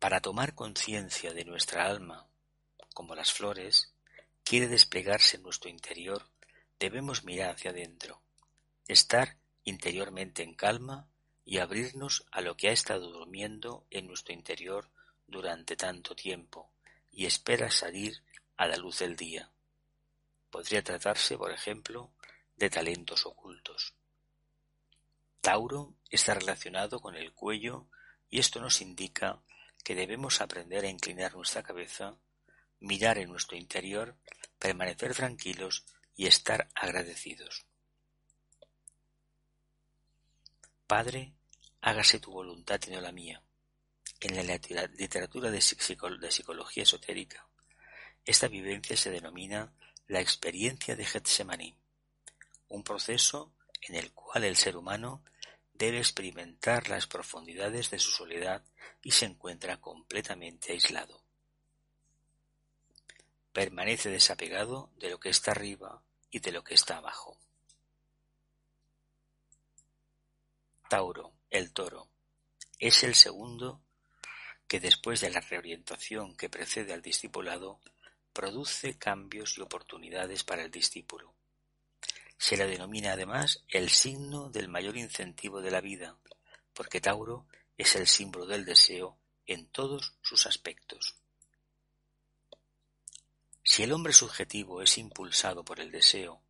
[0.00, 2.28] Para tomar conciencia de nuestra alma,
[2.92, 3.94] como las flores,
[4.42, 6.28] quiere desplegarse en nuestro interior,
[6.80, 8.20] debemos mirar hacia adentro,
[8.88, 11.06] estar interiormente en calma
[11.44, 14.90] y abrirnos a lo que ha estado durmiendo en nuestro interior
[15.26, 16.72] durante tanto tiempo
[17.12, 18.22] y espera salir
[18.56, 19.52] a la luz del día.
[20.50, 22.10] Podría tratarse, por ejemplo,
[22.56, 23.92] de talentos ocultos.
[25.42, 27.86] Tauro está relacionado con el cuello
[28.30, 29.42] y esto nos indica
[29.84, 32.16] que debemos aprender a inclinar nuestra cabeza
[32.80, 34.16] mirar en nuestro interior,
[34.58, 37.66] permanecer tranquilos y estar agradecidos.
[40.86, 41.34] Padre,
[41.80, 43.42] hágase tu voluntad y no la mía.
[44.20, 44.42] En la
[44.96, 47.48] literatura de psicología esotérica,
[48.24, 49.74] esta vivencia se denomina
[50.06, 51.76] la experiencia de Getsemaní,
[52.68, 55.24] un proceso en el cual el ser humano
[55.74, 58.64] debe experimentar las profundidades de su soledad
[59.02, 61.24] y se encuentra completamente aislado.
[63.52, 67.40] Permanece desapegado de lo que está arriba y de lo que está abajo.
[70.88, 72.08] Tauro, el toro,
[72.78, 73.82] es el segundo
[74.68, 77.80] que después de la reorientación que precede al discipulado,
[78.32, 81.34] produce cambios y oportunidades para el discípulo.
[82.38, 86.16] Se le denomina además el signo del mayor incentivo de la vida,
[86.72, 87.46] porque Tauro
[87.76, 91.16] es el símbolo del deseo en todos sus aspectos.
[93.62, 96.42] Si el hombre subjetivo es impulsado por el deseo,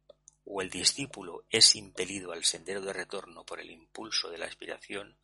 [0.46, 5.18] o el discípulo es impelido al sendero de retorno por el impulso de la aspiración,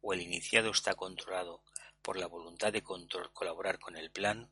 [0.00, 1.62] o el iniciado está controlado
[2.02, 4.48] por la voluntad de colaborar con el plan,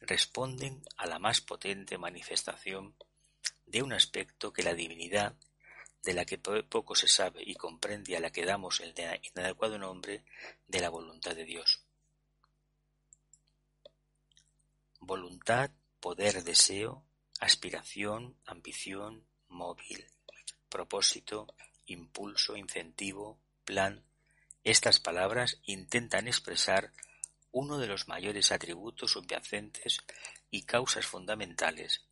[0.00, 2.96] responden a la más potente manifestación
[3.66, 5.36] de un aspecto que la divinidad,
[6.02, 10.24] de la que poco se sabe y comprende a la que damos el inadecuado nombre
[10.66, 11.84] de la voluntad de Dios.
[15.00, 17.04] voluntad, poder, deseo,
[17.40, 20.06] aspiración, ambición, móvil,
[20.68, 21.54] propósito,
[21.86, 24.04] impulso, incentivo, plan.
[24.64, 26.92] Estas palabras intentan expresar
[27.52, 29.98] uno de los mayores atributos subyacentes
[30.50, 32.04] y causas fundamentales.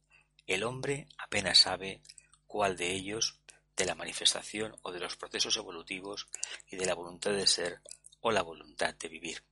[0.46, 2.02] El hombre apenas sabe
[2.46, 3.38] cuál de ellos,
[3.76, 6.26] de la manifestación o de los procesos evolutivos
[6.68, 7.80] y de la voluntad de ser
[8.20, 9.44] o la voluntad de vivir.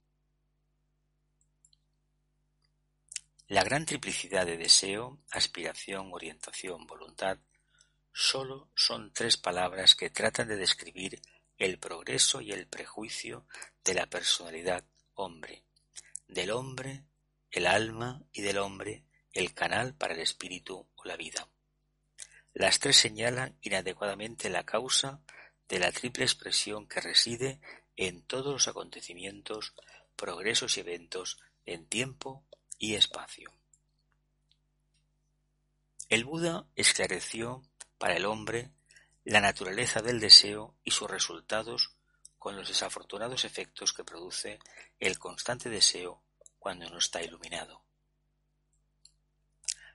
[3.49, 7.39] La gran triplicidad de deseo, aspiración, orientación, voluntad,
[8.19, 11.21] sólo son tres palabras que tratan de describir
[11.59, 13.47] el progreso y el prejuicio
[13.85, 15.65] de la personalidad hombre,
[16.27, 17.05] del hombre
[17.51, 21.47] el alma y del hombre el canal para el espíritu o la vida.
[22.55, 25.21] Las tres señalan inadecuadamente la causa
[25.69, 27.61] de la triple expresión que reside
[27.97, 29.75] en todos los acontecimientos,
[30.17, 32.47] progresos y eventos en tiempo
[32.79, 33.53] y espacio.
[36.09, 37.63] El Buda esclareció
[37.99, 38.71] para el hombre
[39.25, 41.97] la naturaleza del deseo y sus resultados
[42.39, 44.61] con los desafortunados efectos que produce
[45.01, 46.23] el constante deseo
[46.59, 47.83] cuando no está iluminado.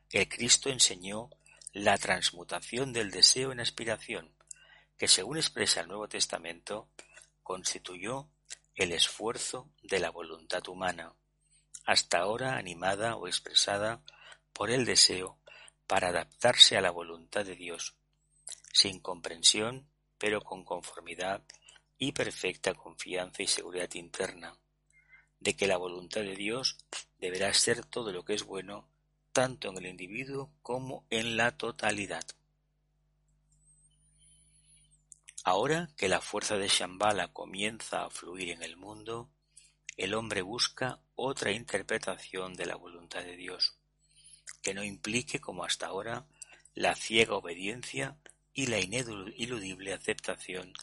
[0.10, 1.30] El Cristo enseñó
[1.72, 4.36] la transmutación del deseo en aspiración,
[4.98, 6.90] que según expresa el Nuevo Testamento,
[7.44, 8.28] constituyó
[8.76, 11.14] el esfuerzo de la voluntad humana,
[11.86, 14.02] hasta ahora animada o expresada
[14.54, 15.41] por el deseo
[15.92, 17.98] para adaptarse a la voluntad de Dios,
[18.72, 21.44] sin comprensión, pero con conformidad
[21.98, 24.58] y perfecta confianza y seguridad interna,
[25.42, 26.78] de que la voluntad de Dios
[27.20, 28.88] deberá ser todo lo que es bueno,
[29.34, 32.24] tanto en el individuo como en la totalidad.
[35.44, 39.30] Ahora que la fuerza de Shambhala comienza a fluir en el mundo,
[39.98, 43.81] el hombre busca otra interpretación de la voluntad de Dios,
[44.62, 46.26] que no implique, como hasta ahora,
[46.74, 48.18] la ciega obediencia
[48.54, 50.74] y la ineludible aceptación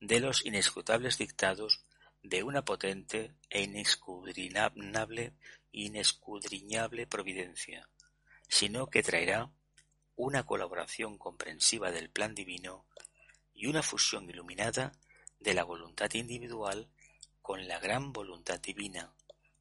[0.00, 1.84] de los inescrutables dictados
[2.22, 5.32] de una potente e inescudriñable,
[5.72, 7.88] inescudriñable providencia,
[8.48, 9.50] sino que traerá
[10.16, 12.86] una colaboración comprensiva del plan divino
[13.52, 14.92] y una fusión iluminada
[15.40, 16.88] de la voluntad individual
[17.42, 19.12] con la gran voluntad divina,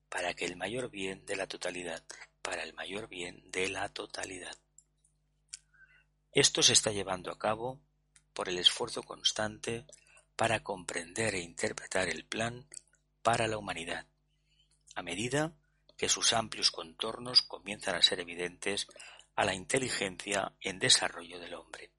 [0.09, 2.03] para que el mayor bien de la totalidad,
[2.43, 4.55] para el mayor bien de la totalidad.
[6.31, 7.79] Esto se está llevando a cabo
[8.33, 9.85] por el esfuerzo constante
[10.35, 12.67] para comprender e interpretar el plan
[13.21, 14.05] para la humanidad,
[14.95, 15.53] a medida
[15.97, 18.87] que sus amplios contornos comienzan a ser evidentes
[19.35, 21.91] a la inteligencia en desarrollo del hombre.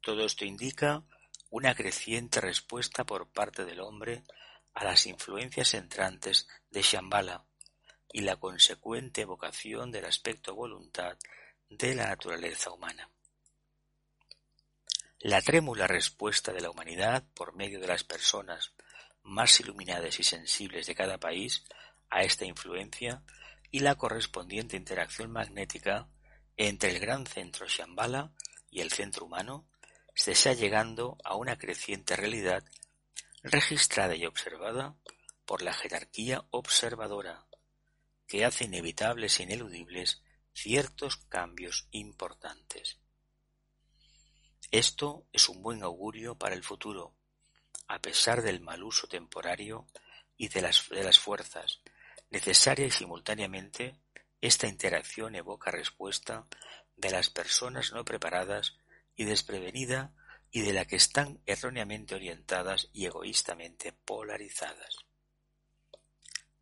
[0.00, 1.02] Todo esto indica
[1.50, 4.24] una creciente respuesta por parte del hombre
[4.72, 7.44] a las influencias entrantes de Shambhala
[8.14, 11.18] y la consecuente evocación del aspecto voluntad
[11.68, 13.10] de la naturaleza humana.
[15.18, 18.72] La trémula respuesta de la humanidad por medio de las personas
[19.24, 21.64] más iluminadas y sensibles de cada país
[22.08, 23.24] a esta influencia
[23.72, 26.06] y la correspondiente interacción magnética
[26.56, 28.30] entre el gran centro Shambhala
[28.70, 29.66] y el centro humano
[30.14, 32.62] se está llegando a una creciente realidad
[33.42, 34.94] registrada y observada
[35.44, 37.43] por la jerarquía observadora,
[38.34, 40.20] que hace inevitables e ineludibles
[40.52, 42.98] ciertos cambios importantes.
[44.72, 47.14] Esto es un buen augurio para el futuro,
[47.86, 49.86] a pesar del mal uso temporario
[50.36, 51.80] y de las, de las fuerzas.
[52.30, 54.00] Necesaria y simultáneamente,
[54.40, 56.44] esta interacción evoca respuesta
[56.96, 58.74] de las personas no preparadas
[59.14, 60.12] y desprevenida
[60.50, 65.04] y de la que están erróneamente orientadas y egoístamente polarizadas.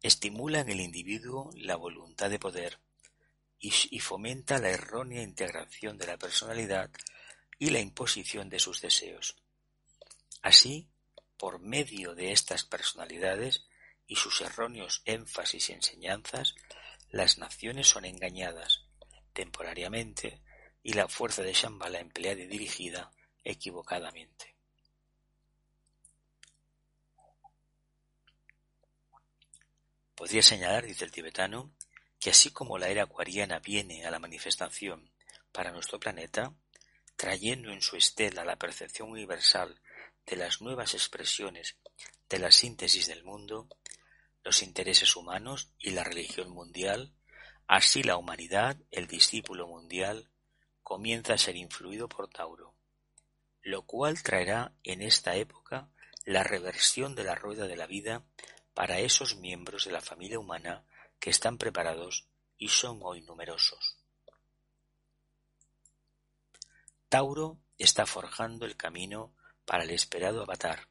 [0.03, 2.81] Estimula en el individuo la voluntad de poder,
[3.59, 6.91] y fomenta la errónea integración de la personalidad
[7.61, 9.37] y la imposición de sus deseos.
[10.43, 10.89] Así,
[11.37, 13.64] por medio de estas personalidades
[14.09, 16.57] y sus erróneos énfasis y enseñanzas,
[17.11, 18.83] las naciones son engañadas
[19.33, 20.43] temporariamente
[20.83, 23.12] y la fuerza de Shambhala empleada y dirigida
[23.45, 24.51] equivocadamente.
[30.23, 31.75] Podría señalar, dice el tibetano,
[32.20, 35.11] que así como la era acuariana viene a la manifestación
[35.51, 36.55] para nuestro planeta,
[37.16, 39.81] trayendo en su estela la percepción universal
[40.25, 41.77] de las nuevas expresiones
[42.29, 43.66] de la síntesis del mundo,
[44.45, 47.12] los intereses humanos y la religión mundial,
[47.66, 50.31] así la humanidad, el discípulo mundial,
[50.85, 52.77] comienza a ser influido por Tauro,
[53.61, 55.89] lo cual traerá en esta época
[56.25, 58.25] la reversión de la rueda de la vida
[58.75, 60.85] para esos miembros de la familia humana
[61.18, 62.27] que están preparados
[62.59, 63.99] y son hoy numerosos.
[67.09, 70.89] Tauro está forjando el camino para el esperado avatar,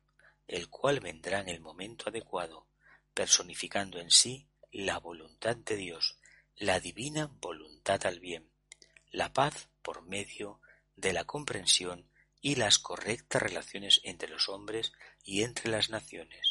[0.48, 2.68] el cual vendrá en el momento adecuado,
[3.14, 6.20] personificando en sí la voluntad de Dios,
[6.56, 8.52] la divina voluntad al bien,
[9.12, 10.62] la paz por medio
[10.96, 12.08] de la comprensión
[12.42, 16.51] y las correctas relaciones entre los hombres y entre las naciones.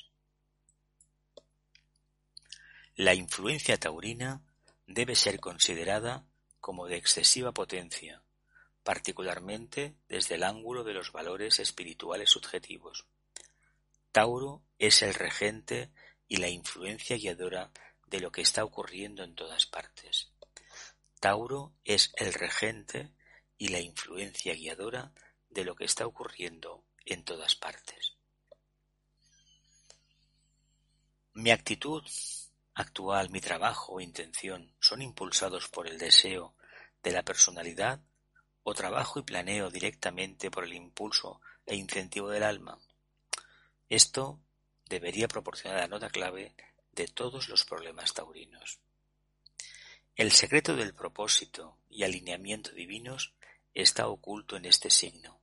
[3.01, 4.42] La influencia taurina
[4.86, 6.26] debe ser considerada
[6.61, 8.22] como de excesiva potencia,
[8.82, 13.07] particularmente desde el ángulo de los valores espirituales subjetivos.
[14.12, 15.90] Tauro es el regente
[16.28, 17.72] y la influencia guiadora
[18.07, 20.30] de lo que está ocurriendo en todas partes.
[21.20, 23.14] Tauro es el regente
[23.57, 25.14] y la influencia guiadora
[25.48, 28.18] de lo que está ocurriendo en todas partes.
[31.32, 32.05] Mi actitud
[32.81, 36.55] actual, mi trabajo o intención son impulsados por el deseo
[37.03, 38.01] de la personalidad
[38.62, 42.78] o trabajo y planeo directamente por el impulso e incentivo del alma.
[43.89, 44.41] Esto
[44.89, 46.55] debería proporcionar la nota clave
[46.93, 48.81] de todos los problemas taurinos.
[50.16, 53.33] El secreto del propósito y alineamiento divinos
[53.72, 55.41] está oculto en este signo,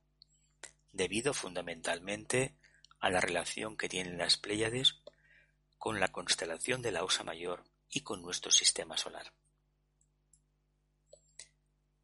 [0.92, 2.54] debido fundamentalmente
[3.00, 5.00] a la relación que tienen las Pléyades
[5.78, 9.32] con la constelación de la Osa Mayor y con nuestro sistema solar.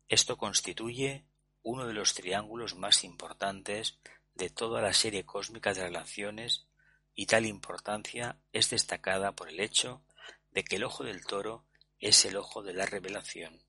[0.08, 1.24] Esto constituye
[1.62, 3.98] uno de los triángulos más importantes
[4.34, 6.66] de toda la serie cósmica de relaciones
[7.14, 10.02] y tal importancia es destacada por el hecho
[10.50, 11.64] de que el ojo del toro
[11.98, 13.62] es el ojo de la revelación,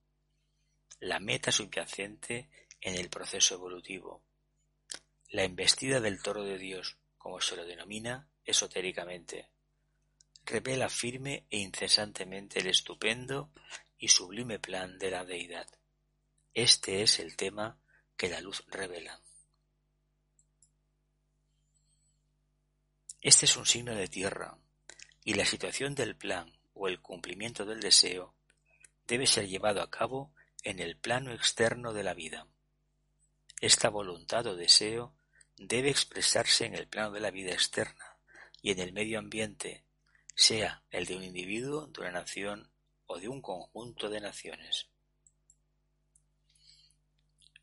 [1.00, 2.50] la meta subyacente
[2.82, 4.22] en el proceso evolutivo.
[5.30, 9.50] La embestida del toro de Dios, como se lo denomina esotéricamente,
[10.46, 13.52] revela firme e incesantemente el estupendo
[13.98, 15.68] y sublime plan de la deidad.
[16.54, 17.80] Este es el tema
[18.16, 19.22] que la luz revela.
[23.22, 24.58] Este es un signo de tierra,
[25.24, 28.36] y la situación del plan o el cumplimiento del deseo
[29.08, 30.32] debe ser llevado a cabo
[30.64, 32.48] en el plano externo de la vida.
[33.62, 35.16] Esta voluntad o deseo
[35.58, 38.18] debe expresarse en el plano de la vida externa
[38.62, 39.84] y en el medio ambiente,
[40.36, 42.70] sea el de un individuo, de una nación
[43.08, 44.88] o de un conjunto de naciones.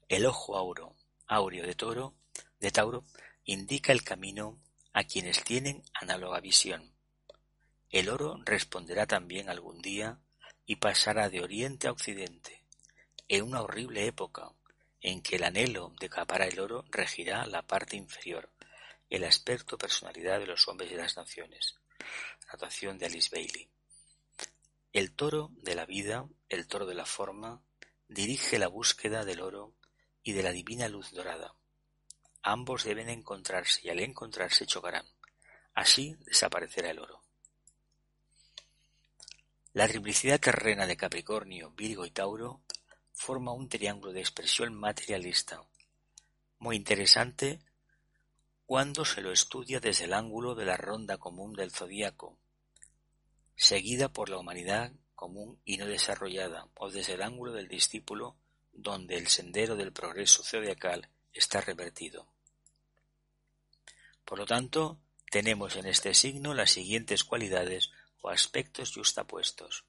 [0.09, 0.97] El ojo auro,
[1.27, 2.15] áureo de toro,
[2.61, 3.05] de Tauro,
[3.45, 4.61] indica el camino
[4.93, 6.95] a quienes tienen análoga visión.
[7.91, 10.21] El oro responderá también algún día
[10.65, 12.65] y pasará de oriente a occidente,
[13.29, 14.53] en una horrible época
[15.01, 18.51] en que el anhelo de capar el oro regirá la parte inferior,
[19.11, 21.82] el aspecto personalidad de los hombres y las naciones.
[22.99, 23.69] De Alice Bailey.
[24.93, 27.63] El toro de la vida, el toro de la forma,
[28.09, 29.75] dirige la búsqueda del oro
[30.23, 31.55] y de la divina luz dorada.
[32.43, 35.07] Ambos deben encontrarse y al encontrarse chocarán.
[35.75, 37.23] Así desaparecerá el oro.
[39.73, 42.63] La triplicidad terrena de Capricornio, Virgo y Tauro
[43.13, 45.63] forma un triángulo de expresión materialista,
[46.59, 47.61] muy interesante
[48.73, 52.39] cuando se lo estudia desde el ángulo de la ronda común del zodíaco,
[53.55, 58.35] seguida por la humanidad común y no desarrollada, o desde el ángulo del discípulo,
[58.73, 62.33] donde el sendero del progreso zodiacal está revertido.
[64.25, 64.99] Por lo tanto,
[65.31, 67.91] tenemos en este signo las siguientes cualidades
[68.23, 69.85] o aspectos justapuestos.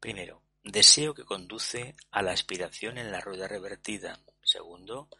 [0.00, 4.18] Primero, deseo que conduce a la aspiración en la rueda revertida.
[4.42, 5.10] Segundo,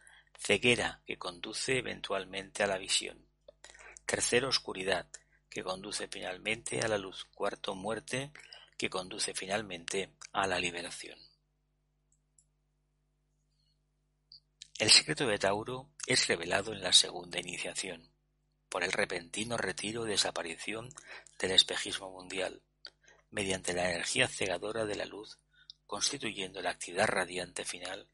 [0.45, 3.25] ceguera que conduce eventualmente a la visión.
[4.05, 5.07] Tercero, oscuridad
[5.49, 7.25] que conduce finalmente a la luz.
[7.33, 8.33] Cuarto, muerte
[8.77, 11.17] que conduce finalmente a la liberación.
[14.77, 18.11] El secreto de Tauro es revelado en la segunda iniciación,
[18.67, 20.89] por el repentino retiro o desaparición
[21.39, 22.63] del espejismo mundial,
[23.29, 25.39] mediante la energía cegadora de la luz,
[25.85, 28.09] constituyendo la actividad radiante final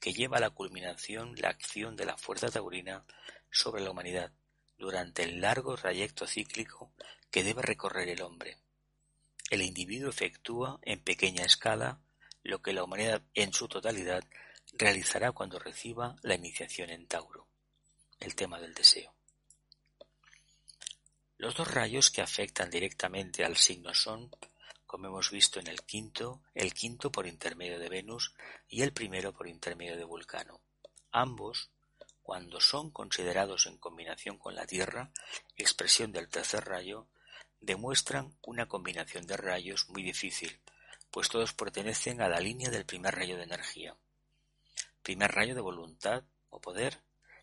[0.00, 3.04] que lleva a la culminación la acción de la fuerza taurina
[3.50, 4.32] sobre la humanidad
[4.76, 6.92] durante el largo trayecto cíclico
[7.30, 8.58] que debe recorrer el hombre.
[9.50, 12.00] El individuo efectúa en pequeña escala
[12.42, 14.24] lo que la humanidad en su totalidad
[14.72, 17.46] realizará cuando reciba la iniciación en Tauro,
[18.20, 19.14] el tema del deseo.
[21.38, 24.30] Los dos rayos que afectan directamente al signo son,
[24.94, 28.32] como hemos visto en el quinto, el quinto por intermedio de Venus
[28.68, 30.60] y el primero por intermedio de Vulcano.
[31.10, 31.72] Ambos,
[32.22, 35.10] cuando son considerados en combinación con la Tierra,
[35.56, 37.08] expresión del tercer rayo,
[37.60, 40.60] demuestran una combinación de rayos muy difícil,
[41.10, 43.96] pues todos pertenecen a la línea del primer rayo de energía.
[45.02, 47.00] Primer rayo de voluntad o poder,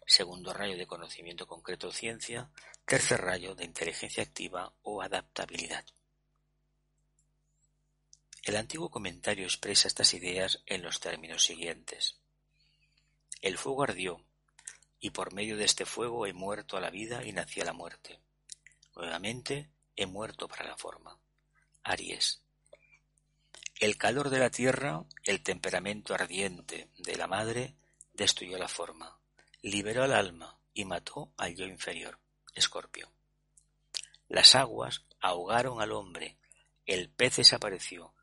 [0.07, 2.49] segundo rayo de conocimiento concreto o ciencia,
[2.85, 5.83] tercer rayo de inteligencia activa o adaptabilidad.
[8.43, 12.17] El antiguo comentario expresa estas ideas en los términos siguientes.
[13.41, 14.25] El fuego ardió,
[14.99, 17.73] y por medio de este fuego he muerto a la vida y nací a la
[17.73, 18.19] muerte.
[18.95, 21.19] Nuevamente he muerto para la forma.
[21.83, 22.41] Aries.
[23.79, 27.75] El calor de la tierra, el temperamento ardiente de la madre,
[28.13, 29.19] destruyó la forma,
[29.61, 32.19] liberó al alma y mató al yo inferior.
[32.53, 33.11] Escorpio.
[34.27, 36.37] Las aguas ahogaron al hombre,
[36.85, 38.13] el pez desapareció,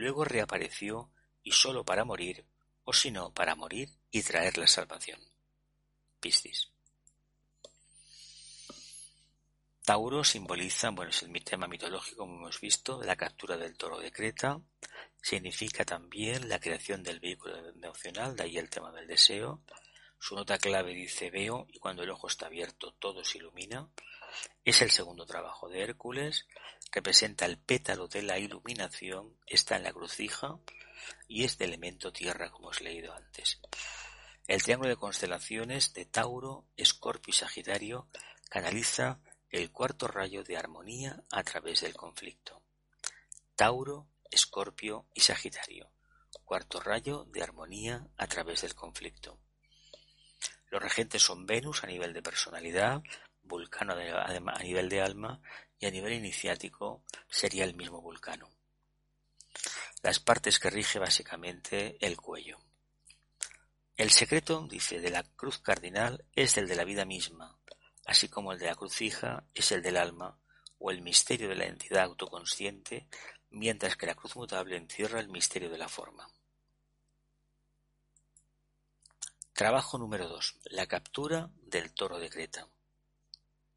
[0.00, 1.10] luego reapareció
[1.42, 2.44] y sólo para morir,
[2.84, 5.20] o si no, para morir y traer la salvación.
[6.18, 6.70] Piscis.
[9.84, 14.12] Tauro simboliza, bueno, es el tema mitológico, como hemos visto, la captura del toro de
[14.12, 14.60] Creta.
[15.22, 19.62] Significa también la creación del vehículo emocional, de ahí el tema del deseo.
[20.18, 23.88] Su nota clave dice veo y cuando el ojo está abierto todo se ilumina.
[24.64, 26.46] Es el segundo trabajo de Hércules
[26.92, 30.58] representa el pétalo de la iluminación, está en la crucija
[31.28, 33.60] y es de elemento tierra como os he leído antes.
[34.46, 38.08] El triángulo de constelaciones de Tauro, Escorpio y Sagitario
[38.48, 39.20] canaliza
[39.50, 42.62] el cuarto rayo de armonía a través del conflicto.
[43.54, 45.92] Tauro, Escorpio y Sagitario.
[46.44, 49.38] Cuarto rayo de armonía a través del conflicto.
[50.68, 53.02] Los regentes son Venus a nivel de personalidad,
[53.50, 55.42] Vulcano a nivel de alma
[55.78, 58.48] y a nivel iniciático sería el mismo Vulcano.
[60.02, 62.58] Las partes que rige básicamente el cuello.
[63.96, 67.58] El secreto, dice, de la cruz cardinal es el de la vida misma,
[68.06, 70.38] así como el de la cruz fija es el del alma
[70.78, 73.08] o el misterio de la entidad autoconsciente,
[73.50, 76.30] mientras que la cruz mutable encierra el misterio de la forma.
[79.52, 80.60] Trabajo número 2.
[80.70, 82.66] La captura del toro de Creta.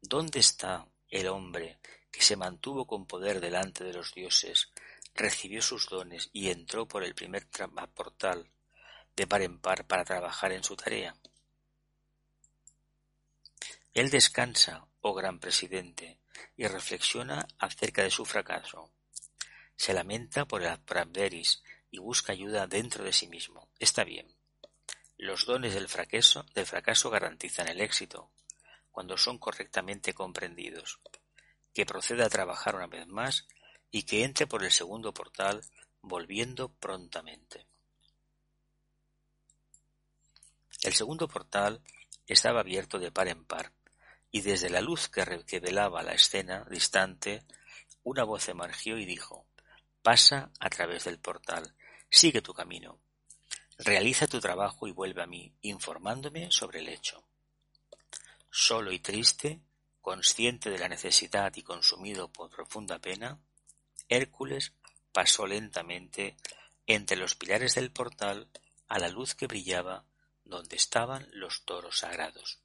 [0.06, 1.78] ¿Dónde está el hombre
[2.12, 4.70] que se mantuvo con poder delante de los dioses,
[5.14, 7.48] recibió sus dones y entró por el primer
[7.94, 8.50] portal
[9.16, 11.16] de par en par para trabajar en su tarea?
[13.94, 16.18] Él descansa, oh gran presidente,
[16.54, 18.90] y reflexiona acerca de su fracaso.
[19.74, 23.70] Se lamenta por el Abderis y busca ayuda dentro de sí mismo.
[23.78, 24.36] Está bien.
[25.16, 28.30] Los dones del fracaso, del fracaso garantizan el éxito,
[28.94, 31.00] cuando son correctamente comprendidos,
[31.72, 33.44] que proceda a trabajar una vez más
[33.90, 35.62] y que entre por el segundo portal
[36.00, 37.66] volviendo prontamente.
[40.84, 41.82] El segundo portal
[42.28, 43.72] estaba abierto de par en par,
[44.30, 47.42] y desde la luz que revelaba la escena distante,
[48.04, 49.48] una voz emergió y dijo
[50.02, 51.74] Pasa a través del portal,
[52.08, 53.00] sigue tu camino,
[53.76, 57.24] realiza tu trabajo y vuelve a mí, informándome sobre el hecho.
[58.56, 59.60] Solo y triste,
[60.00, 63.40] consciente de la necesidad y consumido por profunda pena,
[64.08, 64.74] Hércules
[65.10, 66.36] pasó lentamente
[66.86, 68.48] entre los pilares del portal
[68.86, 70.04] a la luz que brillaba
[70.44, 72.60] donde estaban los toros sagrados.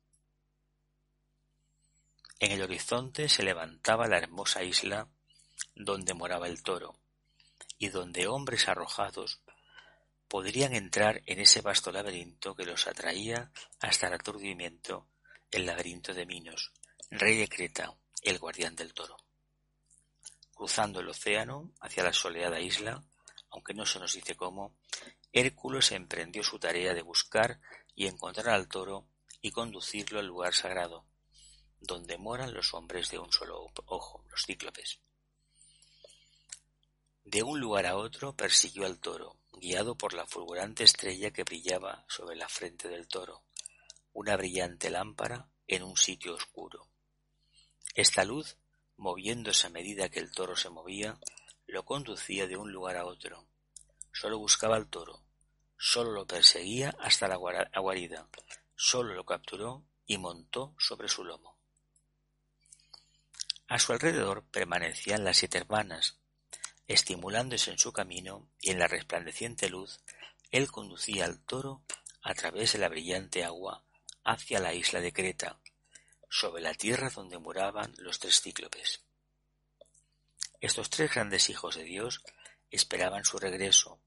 [2.38, 5.08] En el horizonte se levantaba la hermosa isla
[5.74, 7.00] donde moraba el toro,
[7.80, 9.42] y donde hombres arrojados
[10.28, 15.08] podrían entrar en ese vasto laberinto que los atraía hasta el aturdimiento
[15.52, 16.72] el laberinto de Minos,
[17.10, 19.18] rey de Creta, el guardián del toro.
[20.54, 23.04] Cruzando el océano hacia la soleada isla,
[23.50, 24.76] aunque no se nos dice cómo,
[25.32, 27.60] Hércules emprendió su tarea de buscar
[27.96, 29.08] y encontrar al toro
[29.42, 31.06] y conducirlo al lugar sagrado,
[31.80, 35.00] donde moran los hombres de un solo ojo, los cíclopes.
[37.24, 42.06] De un lugar a otro persiguió al toro, guiado por la fulgurante estrella que brillaba
[42.08, 43.44] sobre la frente del toro,
[44.14, 46.88] una brillante lámpara en un sitio oscuro.
[47.96, 48.58] Esta luz,
[48.98, 51.20] moviéndose a medida que el toro se movía,
[51.68, 53.48] lo conducía de un lugar a otro.
[54.12, 55.24] Solo buscaba al toro,
[55.78, 58.28] solo lo perseguía hasta la guarida,
[58.76, 61.58] solo lo capturó y montó sobre su lomo.
[63.68, 66.18] A su alrededor permanecían las siete hermanas,
[66.88, 70.00] estimulándose en su camino y en la resplandeciente luz,
[70.50, 71.84] él conducía al toro
[72.24, 73.84] a través de la brillante agua
[74.24, 75.60] hacia la isla de Creta,
[76.30, 79.02] sobre la tierra donde moraban los tres cíclopes.
[80.62, 82.24] Estos tres grandes hijos de Dios
[82.70, 84.00] esperaban su regreso,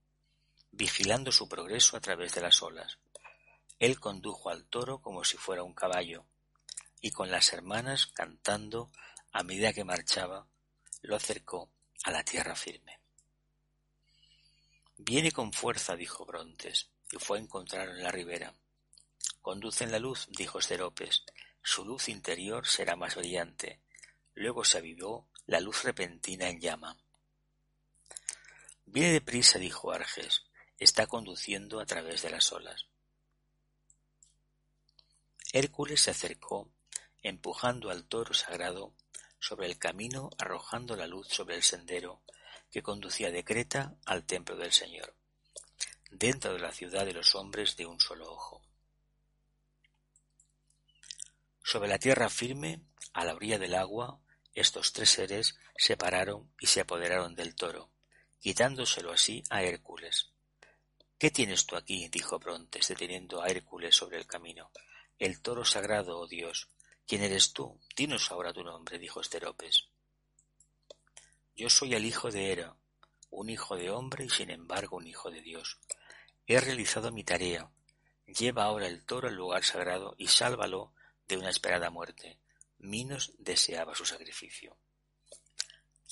[0.71, 2.99] vigilando su progreso a través de las olas.
[3.79, 6.27] Él condujo al toro como si fuera un caballo,
[7.01, 8.93] y con las hermanas cantando
[9.33, 10.47] a medida que marchaba,
[11.01, 11.71] lo acercó
[12.05, 13.01] a la tierra firme.
[14.99, 18.55] Viene con fuerza, dijo Brontes, y fue a encontrarlo en la ribera.
[19.43, 21.25] Conducen la luz, dijo Seropes,
[21.63, 23.81] su luz interior será más brillante.
[24.35, 26.97] Luego se avivó la luz repentina en llama.
[28.87, 30.45] Viene deprisa, dijo Arges,
[30.79, 32.87] está conduciendo a través de las olas.
[35.53, 36.71] Hércules se acercó,
[37.23, 38.95] empujando al toro sagrado
[39.41, 42.23] sobre el camino, arrojando la luz sobre el sendero
[42.71, 45.15] que conducía de Creta al templo del Señor,
[46.11, 48.63] dentro de la ciudad de los hombres de un solo ojo.
[51.63, 52.83] Sobre la tierra firme,
[53.13, 54.21] a la orilla del agua,
[54.55, 57.91] estos tres seres se pararon y se apoderaron del toro,
[58.39, 60.33] quitándoselo así a Hércules.
[61.19, 62.09] ¿Qué tienes tú aquí?
[62.09, 64.71] dijo Brontes, deteniendo a Hércules sobre el camino.
[65.19, 66.69] El toro sagrado, oh Dios.
[67.07, 67.81] ¿Quién eres tú?
[67.97, 69.89] Dinos ahora tu nombre, dijo Esteropes.
[71.55, 72.77] Yo soy el hijo de Hera,
[73.31, 75.79] un hijo de hombre y sin embargo un hijo de Dios.
[76.47, 77.71] He realizado mi tarea.
[78.27, 80.93] Lleva ahora el toro al lugar sagrado y sálvalo
[81.29, 82.39] de una esperada muerte.
[82.79, 84.77] Minos deseaba su sacrificio.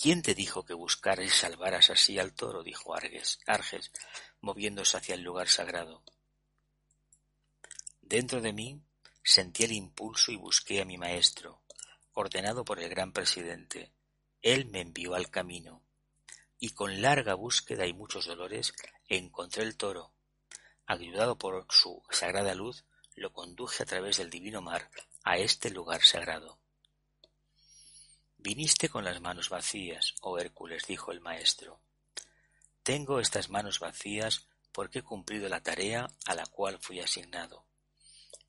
[0.01, 2.63] ¿Quién te dijo que buscaras y salvaras así al toro?
[2.63, 3.93] dijo Arges, Arges,
[4.41, 6.03] moviéndose hacia el lugar sagrado.
[8.01, 8.81] Dentro de mí
[9.23, 11.63] sentí el impulso y busqué a mi maestro,
[12.15, 13.93] ordenado por el gran presidente.
[14.41, 15.83] Él me envió al camino,
[16.59, 18.73] y con larga búsqueda y muchos dolores
[19.07, 20.15] encontré el toro.
[20.87, 22.85] Ayudado por su sagrada luz,
[23.17, 24.91] lo conduje a través del divino mar
[25.23, 26.59] a este lugar sagrado.
[28.39, 31.81] Viniste con las manos vacías, oh Hércules, dijo el maestro.
[32.83, 37.67] Tengo estas manos vacías porque he cumplido la tarea a la cual fui asignado.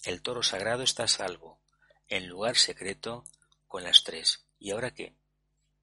[0.03, 1.59] El toro sagrado está a salvo,
[2.07, 3.23] en lugar secreto,
[3.67, 4.45] con las tres.
[4.59, 5.15] ¿Y ahora qué?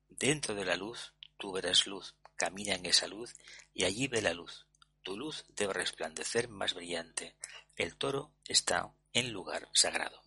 [0.08, 3.34] Dentro de la luz tú verás luz, camina en esa luz
[3.74, 4.66] y allí ve la luz.
[5.02, 7.36] Tu luz debe resplandecer más brillante.
[7.78, 10.20] El toro está en lugar sagrado.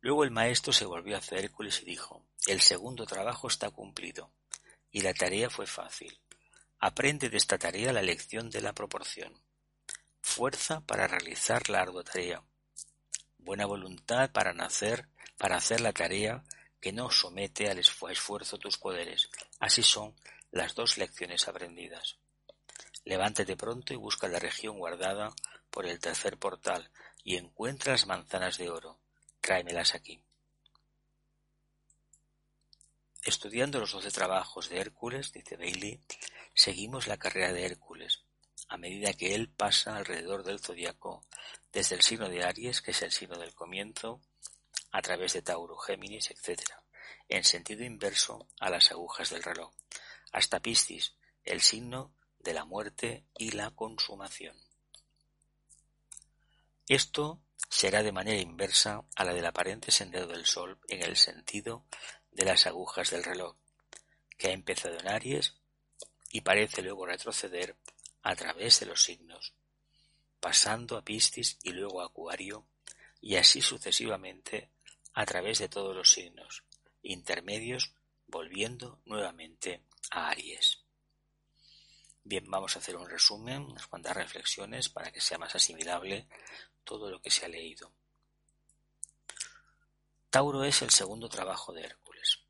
[0.00, 4.32] Luego el maestro se volvió hacia Hércules y dijo, el segundo trabajo está cumplido,
[4.90, 6.18] y la tarea fue fácil.
[6.78, 9.38] Aprende de esta tarea la lección de la proporción.
[10.22, 12.42] Fuerza para realizar la ardua tarea.
[13.36, 16.42] Buena voluntad para nacer, para hacer la tarea
[16.80, 19.28] que no somete al esfuerzo tus poderes.
[19.60, 20.14] Así son
[20.50, 22.16] las dos lecciones aprendidas.
[23.04, 25.34] Levántate pronto y busca la región guardada
[25.70, 26.90] por el tercer portal
[27.22, 28.98] y encuentra las manzanas de oro.
[29.40, 30.22] Tráemelas aquí.
[33.22, 36.00] Estudiando los doce trabajos de Hércules, dice Bailey,
[36.54, 38.22] seguimos la carrera de Hércules,
[38.68, 41.24] a medida que él pasa alrededor del zodiaco,
[41.72, 44.20] desde el signo de Aries, que es el signo del comienzo,
[44.92, 46.60] a través de Tauro, Géminis, etc.,
[47.28, 49.72] en sentido inverso a las agujas del reloj,
[50.32, 52.12] hasta Piscis, el signo
[52.44, 54.56] de la muerte y la consumación.
[56.86, 61.86] Esto será de manera inversa a la del aparente sendero del Sol en el sentido
[62.30, 63.56] de las agujas del reloj,
[64.36, 65.54] que ha empezado en Aries
[66.30, 67.76] y parece luego retroceder
[68.22, 69.54] a través de los signos,
[70.40, 72.66] pasando a Piscis y luego a Acuario,
[73.20, 74.70] y así sucesivamente
[75.14, 76.64] a través de todos los signos
[77.02, 77.94] intermedios
[78.26, 80.83] volviendo nuevamente a Aries.
[82.26, 86.26] Bien, vamos a hacer un resumen, unas cuantas reflexiones para que sea más asimilable
[86.82, 87.92] todo lo que se ha leído.
[90.30, 92.40] Tauro es el segundo trabajo de Hércules.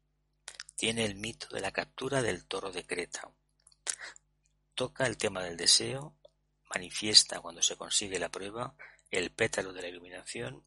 [0.76, 3.28] Tiene el mito de la captura del toro de Creta.
[4.76, 6.16] Toca el tema del deseo,
[6.72, 8.76] manifiesta cuando se consigue la prueba
[9.10, 10.64] el pétalo de la iluminación,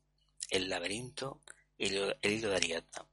[0.49, 1.41] el laberinto
[1.77, 3.05] el hilo de Ariadna.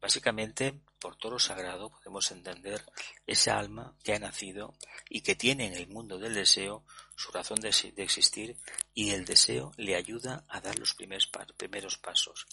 [0.00, 2.84] Básicamente, por toro sagrado podemos entender
[3.26, 4.74] esa alma que ha nacido
[5.08, 6.84] y que tiene en el mundo del deseo
[7.16, 8.56] su razón de, existir
[8.94, 12.46] y el deseo le ayuda a dar los primeros, primeros pasos.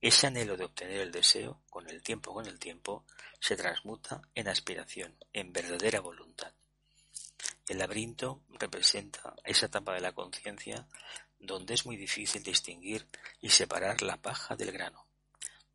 [0.00, 3.04] Ese anhelo de obtener el deseo, con el tiempo con el tiempo,
[3.40, 6.52] se transmuta en aspiración, en verdadera voluntad.
[7.66, 10.86] El laberinto representa esa etapa de la conciencia
[11.38, 13.06] donde es muy difícil distinguir
[13.40, 15.06] y separar la paja del grano,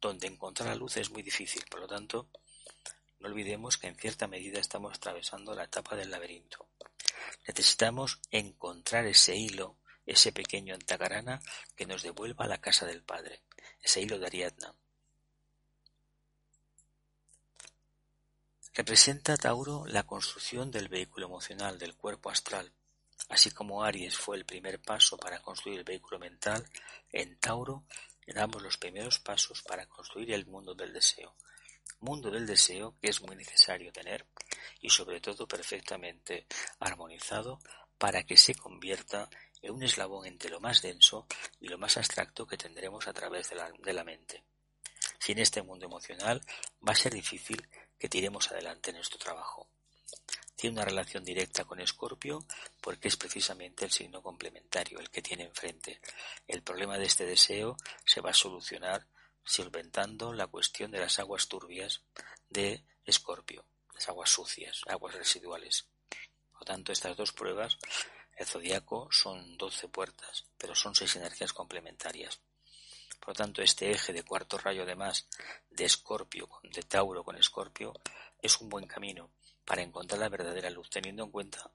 [0.02, 2.28] donde encontrar la luz es muy difícil, por lo tanto,
[3.20, 6.68] no olvidemos que en cierta medida estamos atravesando la etapa del laberinto.
[7.48, 11.40] Necesitamos encontrar ese hilo, ese pequeño antagarana
[11.76, 13.44] que nos devuelva a la casa del Padre,
[13.82, 14.74] ese hilo de Ariadna.
[18.74, 22.74] Representa Tauro la construcción del vehículo emocional, del cuerpo astral,
[23.30, 26.66] Así como Aries fue el primer paso para construir el vehículo mental,
[27.12, 27.84] en Tauro
[28.28, 31.36] damos los primeros pasos para construir el mundo del deseo,
[32.00, 34.26] mundo del deseo que es muy necesario tener
[34.80, 36.46] y sobre todo perfectamente
[36.80, 37.60] armonizado
[37.98, 39.30] para que se convierta
[39.62, 41.28] en un eslabón entre lo más denso
[41.60, 44.44] y lo más abstracto que tendremos a través de la, de la mente.
[45.20, 46.42] Sin este mundo emocional
[46.88, 47.68] va a ser difícil
[48.00, 49.71] que tiremos adelante nuestro trabajo.
[50.62, 52.46] Tiene una relación directa con Escorpio
[52.82, 56.00] porque es precisamente el signo complementario, el que tiene enfrente.
[56.48, 59.08] El problema de este deseo se va a solucionar
[59.44, 62.04] solventando la cuestión de las aguas turbias
[62.48, 65.88] de Escorpio, las aguas sucias, aguas residuales.
[66.52, 67.80] Por lo tanto, estas dos pruebas,
[68.38, 72.40] el zodiaco son doce puertas, pero son seis energías complementarias.
[73.20, 75.28] Por lo tanto, este eje de cuarto rayo además
[75.72, 77.94] de Escorpio, de Tauro con Escorpio,
[78.40, 79.32] es un buen camino
[79.66, 81.72] para encontrar la verdadera luz, teniendo en cuenta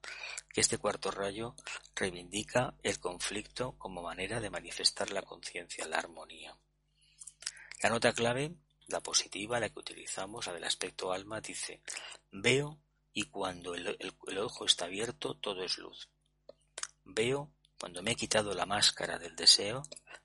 [0.52, 1.54] que este cuarto rayo
[1.94, 6.56] reivindica el conflicto como manera de manifestar la conciencia, la armonía.
[7.82, 8.54] La nota clave,
[8.88, 11.82] la positiva, la que utilizamos, la del aspecto alma, dice,
[12.30, 12.78] veo
[13.12, 16.08] y cuando el, el ojo está abierto todo es luz.
[17.04, 19.82] Veo cuando me he quitado la máscara del deseo,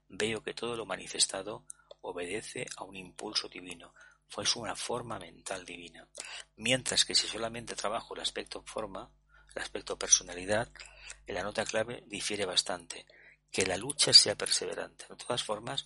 [0.08, 1.66] veo que todo lo manifestado
[2.02, 3.94] obedece a un impulso divino,
[4.34, 6.08] pues una forma mental divina.
[6.56, 9.12] Mientras que si solamente trabajo el aspecto forma,
[9.54, 10.70] el aspecto personalidad,
[11.26, 13.06] en la nota clave difiere bastante.
[13.52, 15.06] Que la lucha sea perseverante.
[15.10, 15.86] De todas formas,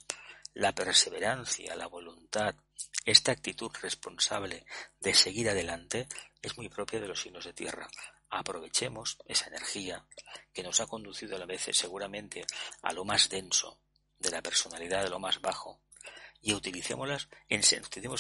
[0.53, 2.55] la perseverancia, la voluntad,
[3.03, 4.65] esta actitud responsable
[4.99, 6.07] de seguir adelante
[6.41, 7.87] es muy propia de los signos de tierra.
[8.29, 10.05] Aprovechemos esa energía
[10.53, 12.45] que nos ha conducido a la vez seguramente
[12.83, 13.79] a lo más denso
[14.19, 15.81] de la personalidad, de lo más bajo,
[16.45, 17.61] y utilicémoslas en,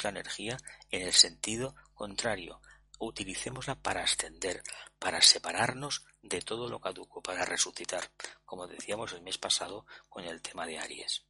[0.03, 0.57] la energía
[0.89, 2.59] en el sentido contrario.
[2.97, 4.63] Utilicémosla para ascender,
[4.97, 8.09] para separarnos de todo lo caduco, para resucitar,
[8.43, 11.23] como decíamos el mes pasado con el tema de Aries.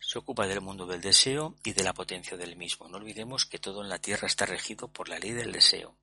[0.00, 2.88] Se ocupa del mundo del deseo y de la potencia del mismo.
[2.88, 5.96] No olvidemos que todo en la Tierra está regido por la ley del deseo.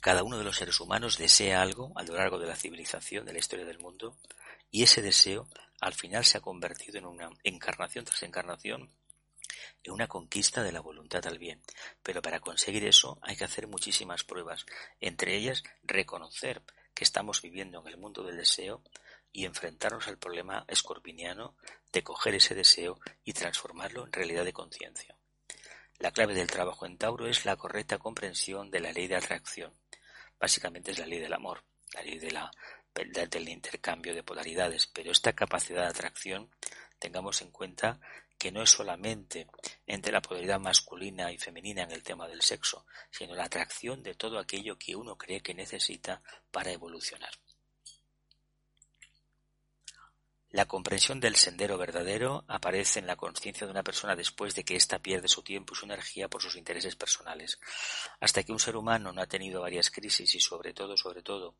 [0.00, 3.32] Cada uno de los seres humanos desea algo a lo largo de la civilización, de
[3.32, 4.16] la historia del mundo,
[4.70, 5.48] y ese deseo
[5.80, 8.90] al final se ha convertido en una encarnación tras encarnación
[9.82, 11.62] en una conquista de la voluntad al bien.
[12.02, 14.66] Pero para conseguir eso hay que hacer muchísimas pruebas,
[15.00, 16.62] entre ellas reconocer
[16.94, 18.82] que estamos viviendo en el mundo del deseo
[19.32, 21.54] y enfrentarnos al problema escorpiniano
[21.92, 25.16] de coger ese deseo y transformarlo en realidad de conciencia.
[25.98, 29.72] La clave del trabajo en Tauro es la correcta comprensión de la ley de atracción.
[30.38, 31.64] Básicamente es la ley del amor,
[31.94, 32.50] la ley de la,
[32.94, 36.50] del intercambio de polaridades, pero esta capacidad de atracción
[36.98, 38.00] tengamos en cuenta
[38.38, 39.48] que no es solamente
[39.86, 44.14] entre la polaridad masculina y femenina en el tema del sexo, sino la atracción de
[44.14, 46.22] todo aquello que uno cree que necesita
[46.52, 47.32] para evolucionar.
[50.50, 54.76] La comprensión del sendero verdadero aparece en la conciencia de una persona después de que
[54.76, 57.60] ésta pierde su tiempo y su energía por sus intereses personales.
[58.18, 61.56] Hasta que un ser humano no ha tenido varias crisis y sobre todo, sobre todo,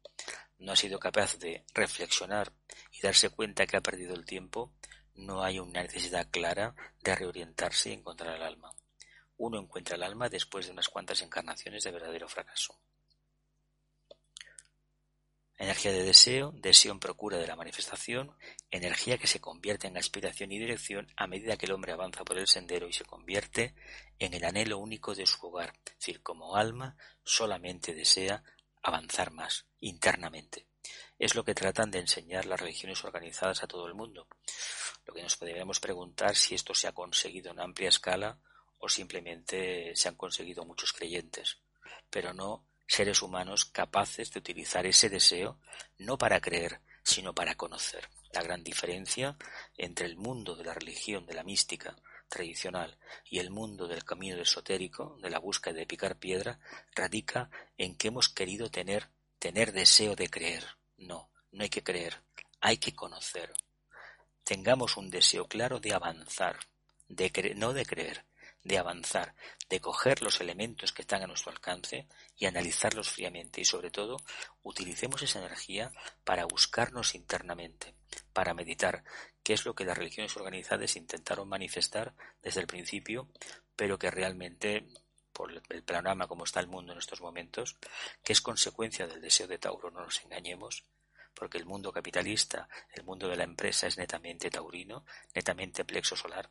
[0.57, 2.51] no ha sido capaz de reflexionar
[2.91, 4.73] y darse cuenta que ha perdido el tiempo,
[5.15, 8.73] no hay una necesidad clara de reorientarse y encontrar el alma.
[9.37, 12.81] Uno encuentra el alma después de unas cuantas encarnaciones de verdadero fracaso.
[15.79, 18.37] Energía de deseo, deseo en procura de la manifestación,
[18.73, 22.37] energía que se convierte en aspiración y dirección a medida que el hombre avanza por
[22.37, 23.77] el sendero y se convierte
[24.19, 28.43] en el anhelo único de su hogar, es decir, como alma solamente desea
[28.83, 30.67] avanzar más internamente.
[31.17, 34.27] Es lo que tratan de enseñar las religiones organizadas a todo el mundo.
[35.07, 38.41] Lo que nos podríamos preguntar si esto se ha conseguido en amplia escala
[38.79, 41.59] o simplemente se han conseguido muchos creyentes,
[42.11, 45.61] pero no seres humanos capaces de utilizar ese deseo
[45.99, 48.09] no para creer, sino para conocer.
[48.33, 49.37] La gran diferencia
[49.77, 51.97] entre el mundo de la religión, de la mística
[52.29, 52.99] tradicional
[53.31, 56.59] y el mundo del camino esotérico, de la búsqueda de picar piedra,
[56.95, 59.09] radica en que hemos querido tener,
[59.39, 60.65] tener deseo de creer.
[60.97, 62.23] No, no hay que creer,
[62.61, 63.53] hay que conocer.
[64.45, 66.59] Tengamos un deseo claro de avanzar,
[67.09, 68.25] de no de creer,
[68.63, 69.35] de avanzar,
[69.69, 73.61] de coger los elementos que están a nuestro alcance y analizarlos fríamente.
[73.61, 74.17] Y sobre todo
[74.63, 75.93] utilicemos esa energía
[76.25, 77.95] para buscarnos internamente,
[78.33, 79.05] para meditar,
[79.43, 83.29] que es lo que las religiones organizadas intentaron manifestar desde el principio,
[83.77, 84.87] pero que realmente
[85.33, 87.77] por el panorama como está el mundo en estos momentos,
[88.25, 90.85] que es consecuencia del deseo de Tauro, no nos engañemos,
[91.39, 96.51] porque el mundo capitalista, el mundo de la empresa es netamente taurino, netamente plexo solar,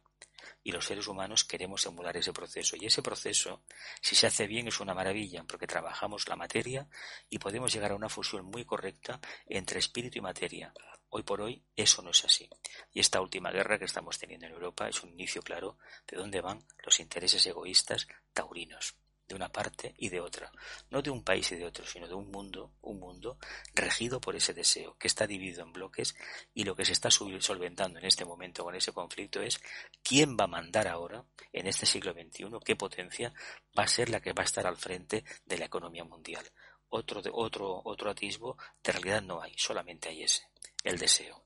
[0.63, 2.77] y los seres humanos queremos emular ese proceso.
[2.79, 3.63] Y ese proceso,
[4.01, 6.87] si se hace bien, es una maravilla, porque trabajamos la materia
[7.29, 10.73] y podemos llegar a una fusión muy correcta entre espíritu y materia.
[11.09, 12.49] Hoy por hoy eso no es así.
[12.93, 15.77] Y esta última guerra que estamos teniendo en Europa es un inicio claro
[16.07, 18.95] de dónde van los intereses egoístas taurinos
[19.27, 20.51] de una parte y de otra,
[20.89, 23.37] no de un país y de otro, sino de un mundo, un mundo
[23.73, 26.15] regido por ese deseo, que está dividido en bloques
[26.53, 29.59] y lo que se está solventando en este momento con ese conflicto es
[30.01, 33.33] quién va a mandar ahora, en este siglo XXI, qué potencia
[33.77, 36.45] va a ser la que va a estar al frente de la economía mundial.
[36.89, 40.43] Otro, otro, otro atisbo de realidad no hay, solamente hay ese,
[40.83, 41.43] el deseo.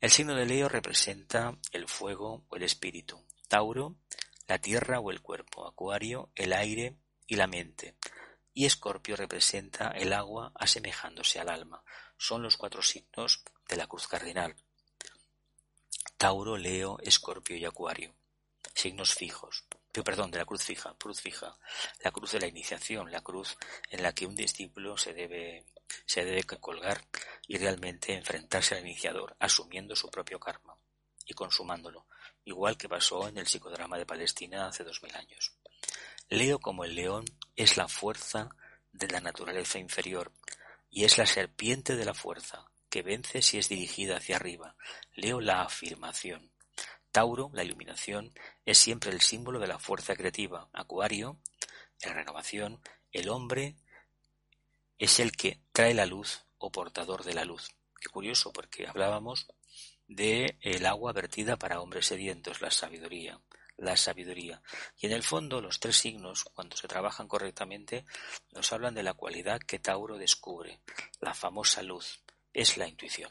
[0.00, 3.20] El signo de Leo representa el fuego o el espíritu,
[3.52, 3.96] Tauro,
[4.48, 6.96] la tierra o el cuerpo, Acuario, el aire
[7.26, 7.96] y la mente,
[8.54, 11.84] y Escorpio representa el agua asemejándose al alma.
[12.16, 14.56] Son los cuatro signos de la cruz cardinal.
[16.16, 18.14] Tauro, Leo, Escorpio y Acuario.
[18.74, 19.66] Signos fijos.
[19.92, 21.58] Perdón, de la cruz fija, cruz fija.
[22.02, 23.58] La cruz de la iniciación, la cruz
[23.90, 25.66] en la que un discípulo se debe,
[26.06, 27.04] se debe colgar
[27.46, 30.74] y realmente enfrentarse al iniciador, asumiendo su propio karma
[31.26, 32.06] y consumándolo
[32.44, 35.52] igual que pasó en el psicodrama de Palestina hace dos mil años.
[36.28, 37.24] Leo como el león
[37.56, 38.48] es la fuerza
[38.92, 40.32] de la naturaleza inferior
[40.90, 44.76] y es la serpiente de la fuerza que vence si es dirigida hacia arriba.
[45.14, 46.52] Leo la afirmación.
[47.10, 48.32] Tauro, la iluminación,
[48.64, 50.68] es siempre el símbolo de la fuerza creativa.
[50.72, 51.38] Acuario,
[52.02, 52.80] la renovación,
[53.12, 53.76] el hombre
[54.98, 57.70] es el que trae la luz o portador de la luz.
[58.00, 59.46] Qué curioso porque hablábamos
[60.14, 63.40] de el agua vertida para hombres sedientos, la sabiduría,
[63.76, 64.62] la sabiduría.
[64.98, 68.04] Y en el fondo los tres signos, cuando se trabajan correctamente,
[68.52, 70.80] nos hablan de la cualidad que Tauro descubre,
[71.20, 73.30] la famosa luz, es la intuición.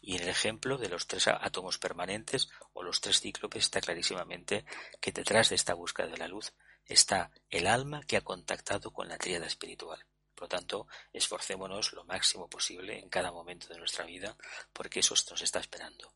[0.00, 4.64] Y en el ejemplo de los tres átomos permanentes o los tres cíclopes está clarísimamente
[5.00, 6.52] que detrás de esta búsqueda de la luz
[6.84, 10.04] está el alma que ha contactado con la tríada espiritual.
[10.42, 14.36] Por lo tanto, esforcémonos lo máximo posible en cada momento de nuestra vida,
[14.72, 16.12] porque eso nos está esperando.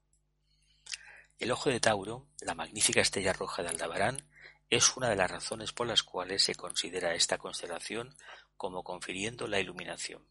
[1.39, 4.29] El ojo de Tauro, la magnífica estrella roja de Aldabarán,
[4.69, 8.17] es una de las razones por las cuales se considera esta constelación
[8.57, 10.27] como confiriendo la iluminación.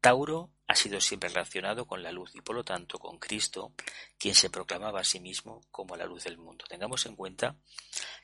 [0.00, 3.72] Tauro ha sido siempre relacionado con la luz y por lo tanto con Cristo,
[4.16, 6.66] quien se proclamaba a sí mismo como la luz del mundo.
[6.68, 7.56] Tengamos en cuenta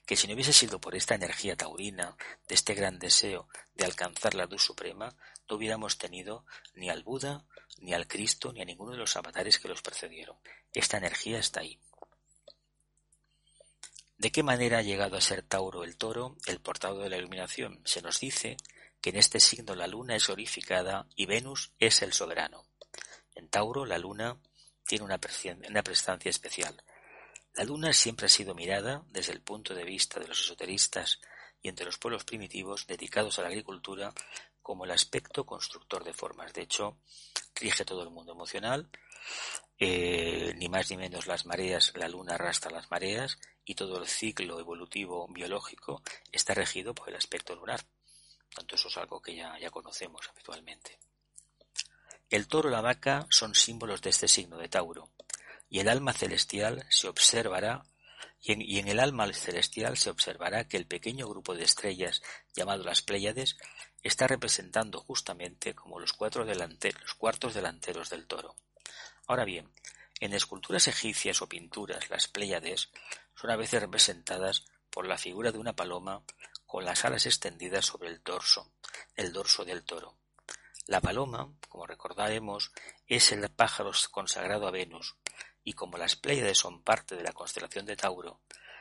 [0.08, 2.16] que si no hubiese sido por esta energía taurina,
[2.48, 5.14] de este gran deseo de alcanzar la luz suprema,
[5.46, 7.44] no hubiéramos tenido ni al Buda,
[7.76, 10.38] ni al Cristo, ni a ninguno de los avatares que los precedieron.
[10.72, 11.78] Esta energía está ahí.
[14.16, 17.82] ¿De qué manera ha llegado a ser Tauro el toro, el portador de la iluminación?
[17.84, 18.56] Se nos dice
[19.02, 22.64] que en este signo la luna es glorificada y Venus es el soberano.
[23.34, 24.40] En Tauro la luna
[24.86, 26.82] tiene una, prestancia especial.
[27.54, 31.20] La luna siempre ha sido mirada desde el punto de vista de los esoteristas
[31.60, 34.12] y entre los pueblos primitivos dedicados a la agricultura
[34.62, 36.52] como el aspecto constructor de formas.
[36.52, 36.98] De hecho,
[37.54, 38.88] rige todo el mundo emocional,
[39.78, 44.06] eh, ni más ni menos las mareas, la luna arrastra las mareas y todo el
[44.06, 47.80] ciclo evolutivo biológico está regido por el aspecto lunar.
[48.54, 50.98] Tanto eso es algo que ya, ya conocemos habitualmente.
[52.30, 55.10] El toro y la vaca son símbolos de este signo de Tauro,
[55.68, 57.84] y el alma celestial se observará
[58.40, 62.22] y en, el alma celestial se observará que el pequeño grupo de estrellas
[62.54, 63.56] llamado las Pléyades
[64.02, 68.54] está representando justamente como los, cuatro los cuartos delanteros del toro.
[69.26, 69.68] Ahora bien,
[70.20, 72.90] en esculturas egipcias o pinturas las Pléyades
[73.34, 76.22] son a veces representadas por la figura de una paloma
[76.66, 78.70] con las alas extendidas sobre el dorso,
[79.16, 80.16] el dorso del toro.
[80.86, 82.72] La paloma, como recordaremos,
[83.06, 85.16] es el pájaro consagrado a Venus,
[85.68, 88.40] y como las Pléyades son parte de la constelación de Tauro,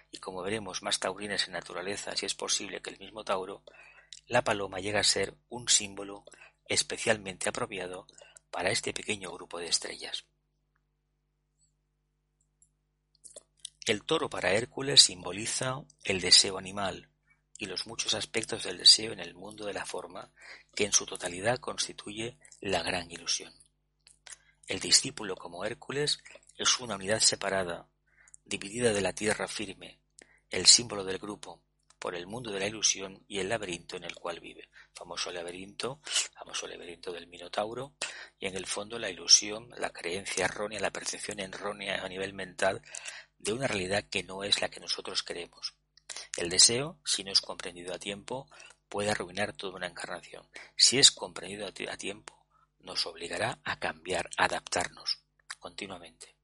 [0.10, 3.62] y como veremos más taurinas en naturaleza si es posible que el mismo Tauro,
[4.28, 6.24] la paloma llega a ser un símbolo
[6.66, 8.08] especialmente apropiado
[8.50, 10.24] para este pequeño grupo de estrellas.
[13.86, 17.10] El toro para Hércules simboliza el deseo animal,
[17.58, 20.32] y los muchos aspectos del deseo en el mundo de la forma
[20.74, 23.54] que en su totalidad constituye la gran ilusión.
[24.68, 26.20] El discípulo como Hércules
[26.58, 27.88] es una unidad separada,
[28.44, 30.00] dividida de la tierra firme,
[30.50, 31.62] el símbolo del grupo,
[32.00, 34.70] por el mundo de la ilusión y el laberinto en el cual vive.
[34.94, 36.02] Famoso laberinto,
[36.34, 37.94] famoso laberinto del Minotauro,
[38.40, 42.82] y en el fondo la ilusión, la creencia errónea, la percepción errónea a nivel mental
[43.38, 45.76] de una realidad que no es la que nosotros queremos.
[46.38, 48.50] El deseo, si no es comprendido a tiempo,
[48.90, 50.48] puede arruinar toda una encarnación.
[50.76, 52.48] Si es comprendido a tiempo,
[52.80, 55.20] nos obligará a cambiar, a adaptarnos
[55.60, 56.37] continuamente.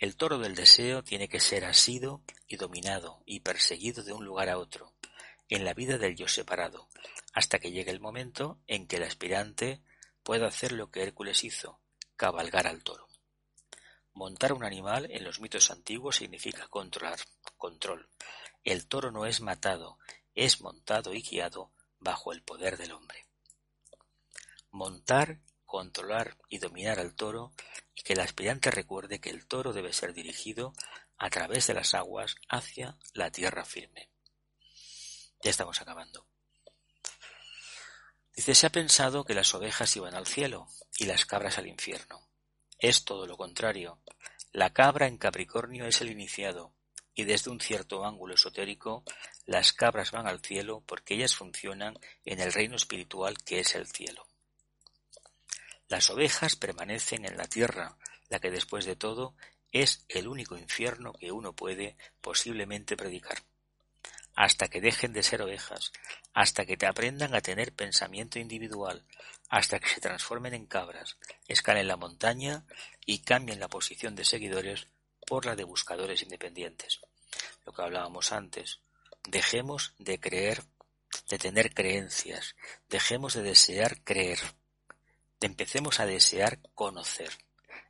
[0.00, 4.48] El toro del deseo tiene que ser asido y dominado y perseguido de un lugar
[4.48, 4.94] a otro,
[5.50, 6.88] en la vida del yo separado,
[7.34, 9.82] hasta que llegue el momento en que el aspirante
[10.22, 11.80] pueda hacer lo que Hércules hizo,
[12.16, 13.08] cabalgar al toro.
[14.14, 17.20] Montar un animal en los mitos antiguos significa controlar,
[17.58, 18.08] control.
[18.64, 19.98] El toro no es matado,
[20.34, 23.26] es montado y guiado bajo el poder del hombre.
[24.70, 25.40] Montar,
[25.70, 27.52] controlar y dominar al toro
[27.94, 30.74] y que el aspirante recuerde que el toro debe ser dirigido
[31.16, 34.10] a través de las aguas hacia la tierra firme.
[35.40, 36.26] Ya estamos acabando.
[38.34, 40.66] Dice, se ha pensado que las ovejas iban al cielo
[40.98, 42.28] y las cabras al infierno.
[42.80, 44.02] Es todo lo contrario.
[44.52, 46.74] La cabra en Capricornio es el iniciado,
[47.14, 49.04] y desde un cierto ángulo esotérico,
[49.46, 53.86] las cabras van al cielo porque ellas funcionan en el reino espiritual que es el
[53.86, 54.29] cielo.
[55.90, 57.98] Las ovejas permanecen en la tierra,
[58.30, 59.34] la que después de todo
[59.72, 63.42] es el único infierno que uno puede posiblemente predicar
[64.34, 65.92] hasta que dejen de ser ovejas,
[66.32, 69.04] hasta que te aprendan a tener pensamiento individual,
[69.50, 72.64] hasta que se transformen en cabras, escalen la montaña
[73.04, 74.86] y cambien la posición de seguidores
[75.26, 77.00] por la de buscadores independientes.
[77.66, 78.80] Lo que hablábamos antes,
[79.24, 80.62] dejemos de creer,
[81.28, 82.56] de tener creencias,
[82.88, 84.38] dejemos de desear creer,
[85.40, 87.30] empecemos a desear conocer.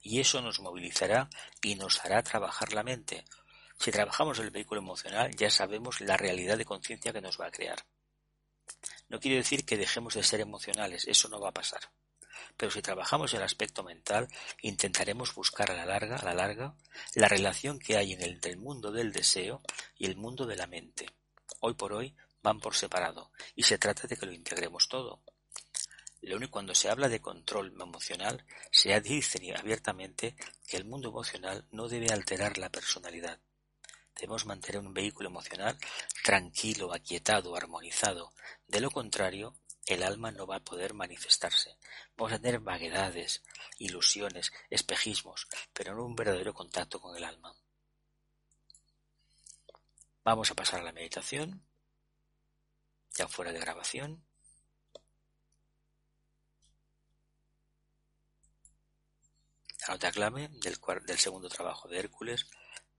[0.03, 1.29] Y eso nos movilizará
[1.63, 3.25] y nos hará trabajar la mente,
[3.81, 7.51] si trabajamos el vehículo emocional ya sabemos la realidad de conciencia que nos va a
[7.51, 7.87] crear.
[9.09, 11.81] No quiere decir que dejemos de ser emocionales, eso no va a pasar.
[12.59, 14.29] Pero si trabajamos el aspecto mental,
[14.61, 16.75] intentaremos buscar a la larga, a la larga,
[17.15, 19.63] la relación que hay entre el mundo del deseo
[19.97, 21.07] y el mundo de la mente.
[21.61, 25.23] Hoy por hoy van por separado y se trata de que lo integremos todo.
[26.51, 32.13] Cuando se habla de control emocional, se dice abiertamente que el mundo emocional no debe
[32.13, 33.41] alterar la personalidad.
[34.15, 35.79] Debemos mantener un vehículo emocional
[36.23, 38.33] tranquilo, aquietado, armonizado.
[38.67, 39.57] De lo contrario,
[39.87, 41.79] el alma no va a poder manifestarse.
[42.17, 43.43] Vamos a tener vaguedades,
[43.79, 47.55] ilusiones, espejismos, pero no un verdadero contacto con el alma.
[50.25, 51.65] Vamos a pasar a la meditación,
[53.15, 54.27] ya fuera de grabación.
[59.91, 62.47] Nota clave del, del segundo trabajo de Hércules,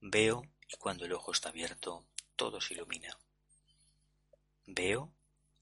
[0.01, 3.17] veo y cuando el ojo está abierto, todo se ilumina.
[4.65, 5.13] Veo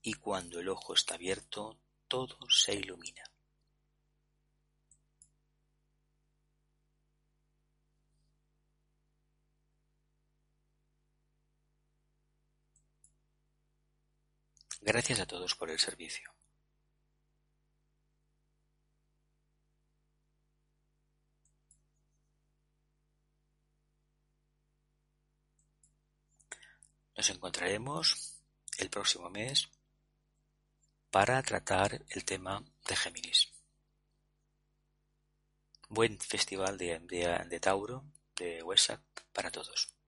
[0.01, 1.77] y cuando el ojo está abierto,
[2.07, 3.23] todo se ilumina.
[14.81, 16.38] Gracias a todos por el servicio.
[27.19, 28.39] Nos encontraremos
[28.77, 29.67] el próximo mes
[31.11, 33.51] para tratar el tema de Géminis.
[35.89, 38.05] Buen festival de, de, de Tauro,
[38.37, 39.01] de Huesac,
[39.33, 39.98] para todos.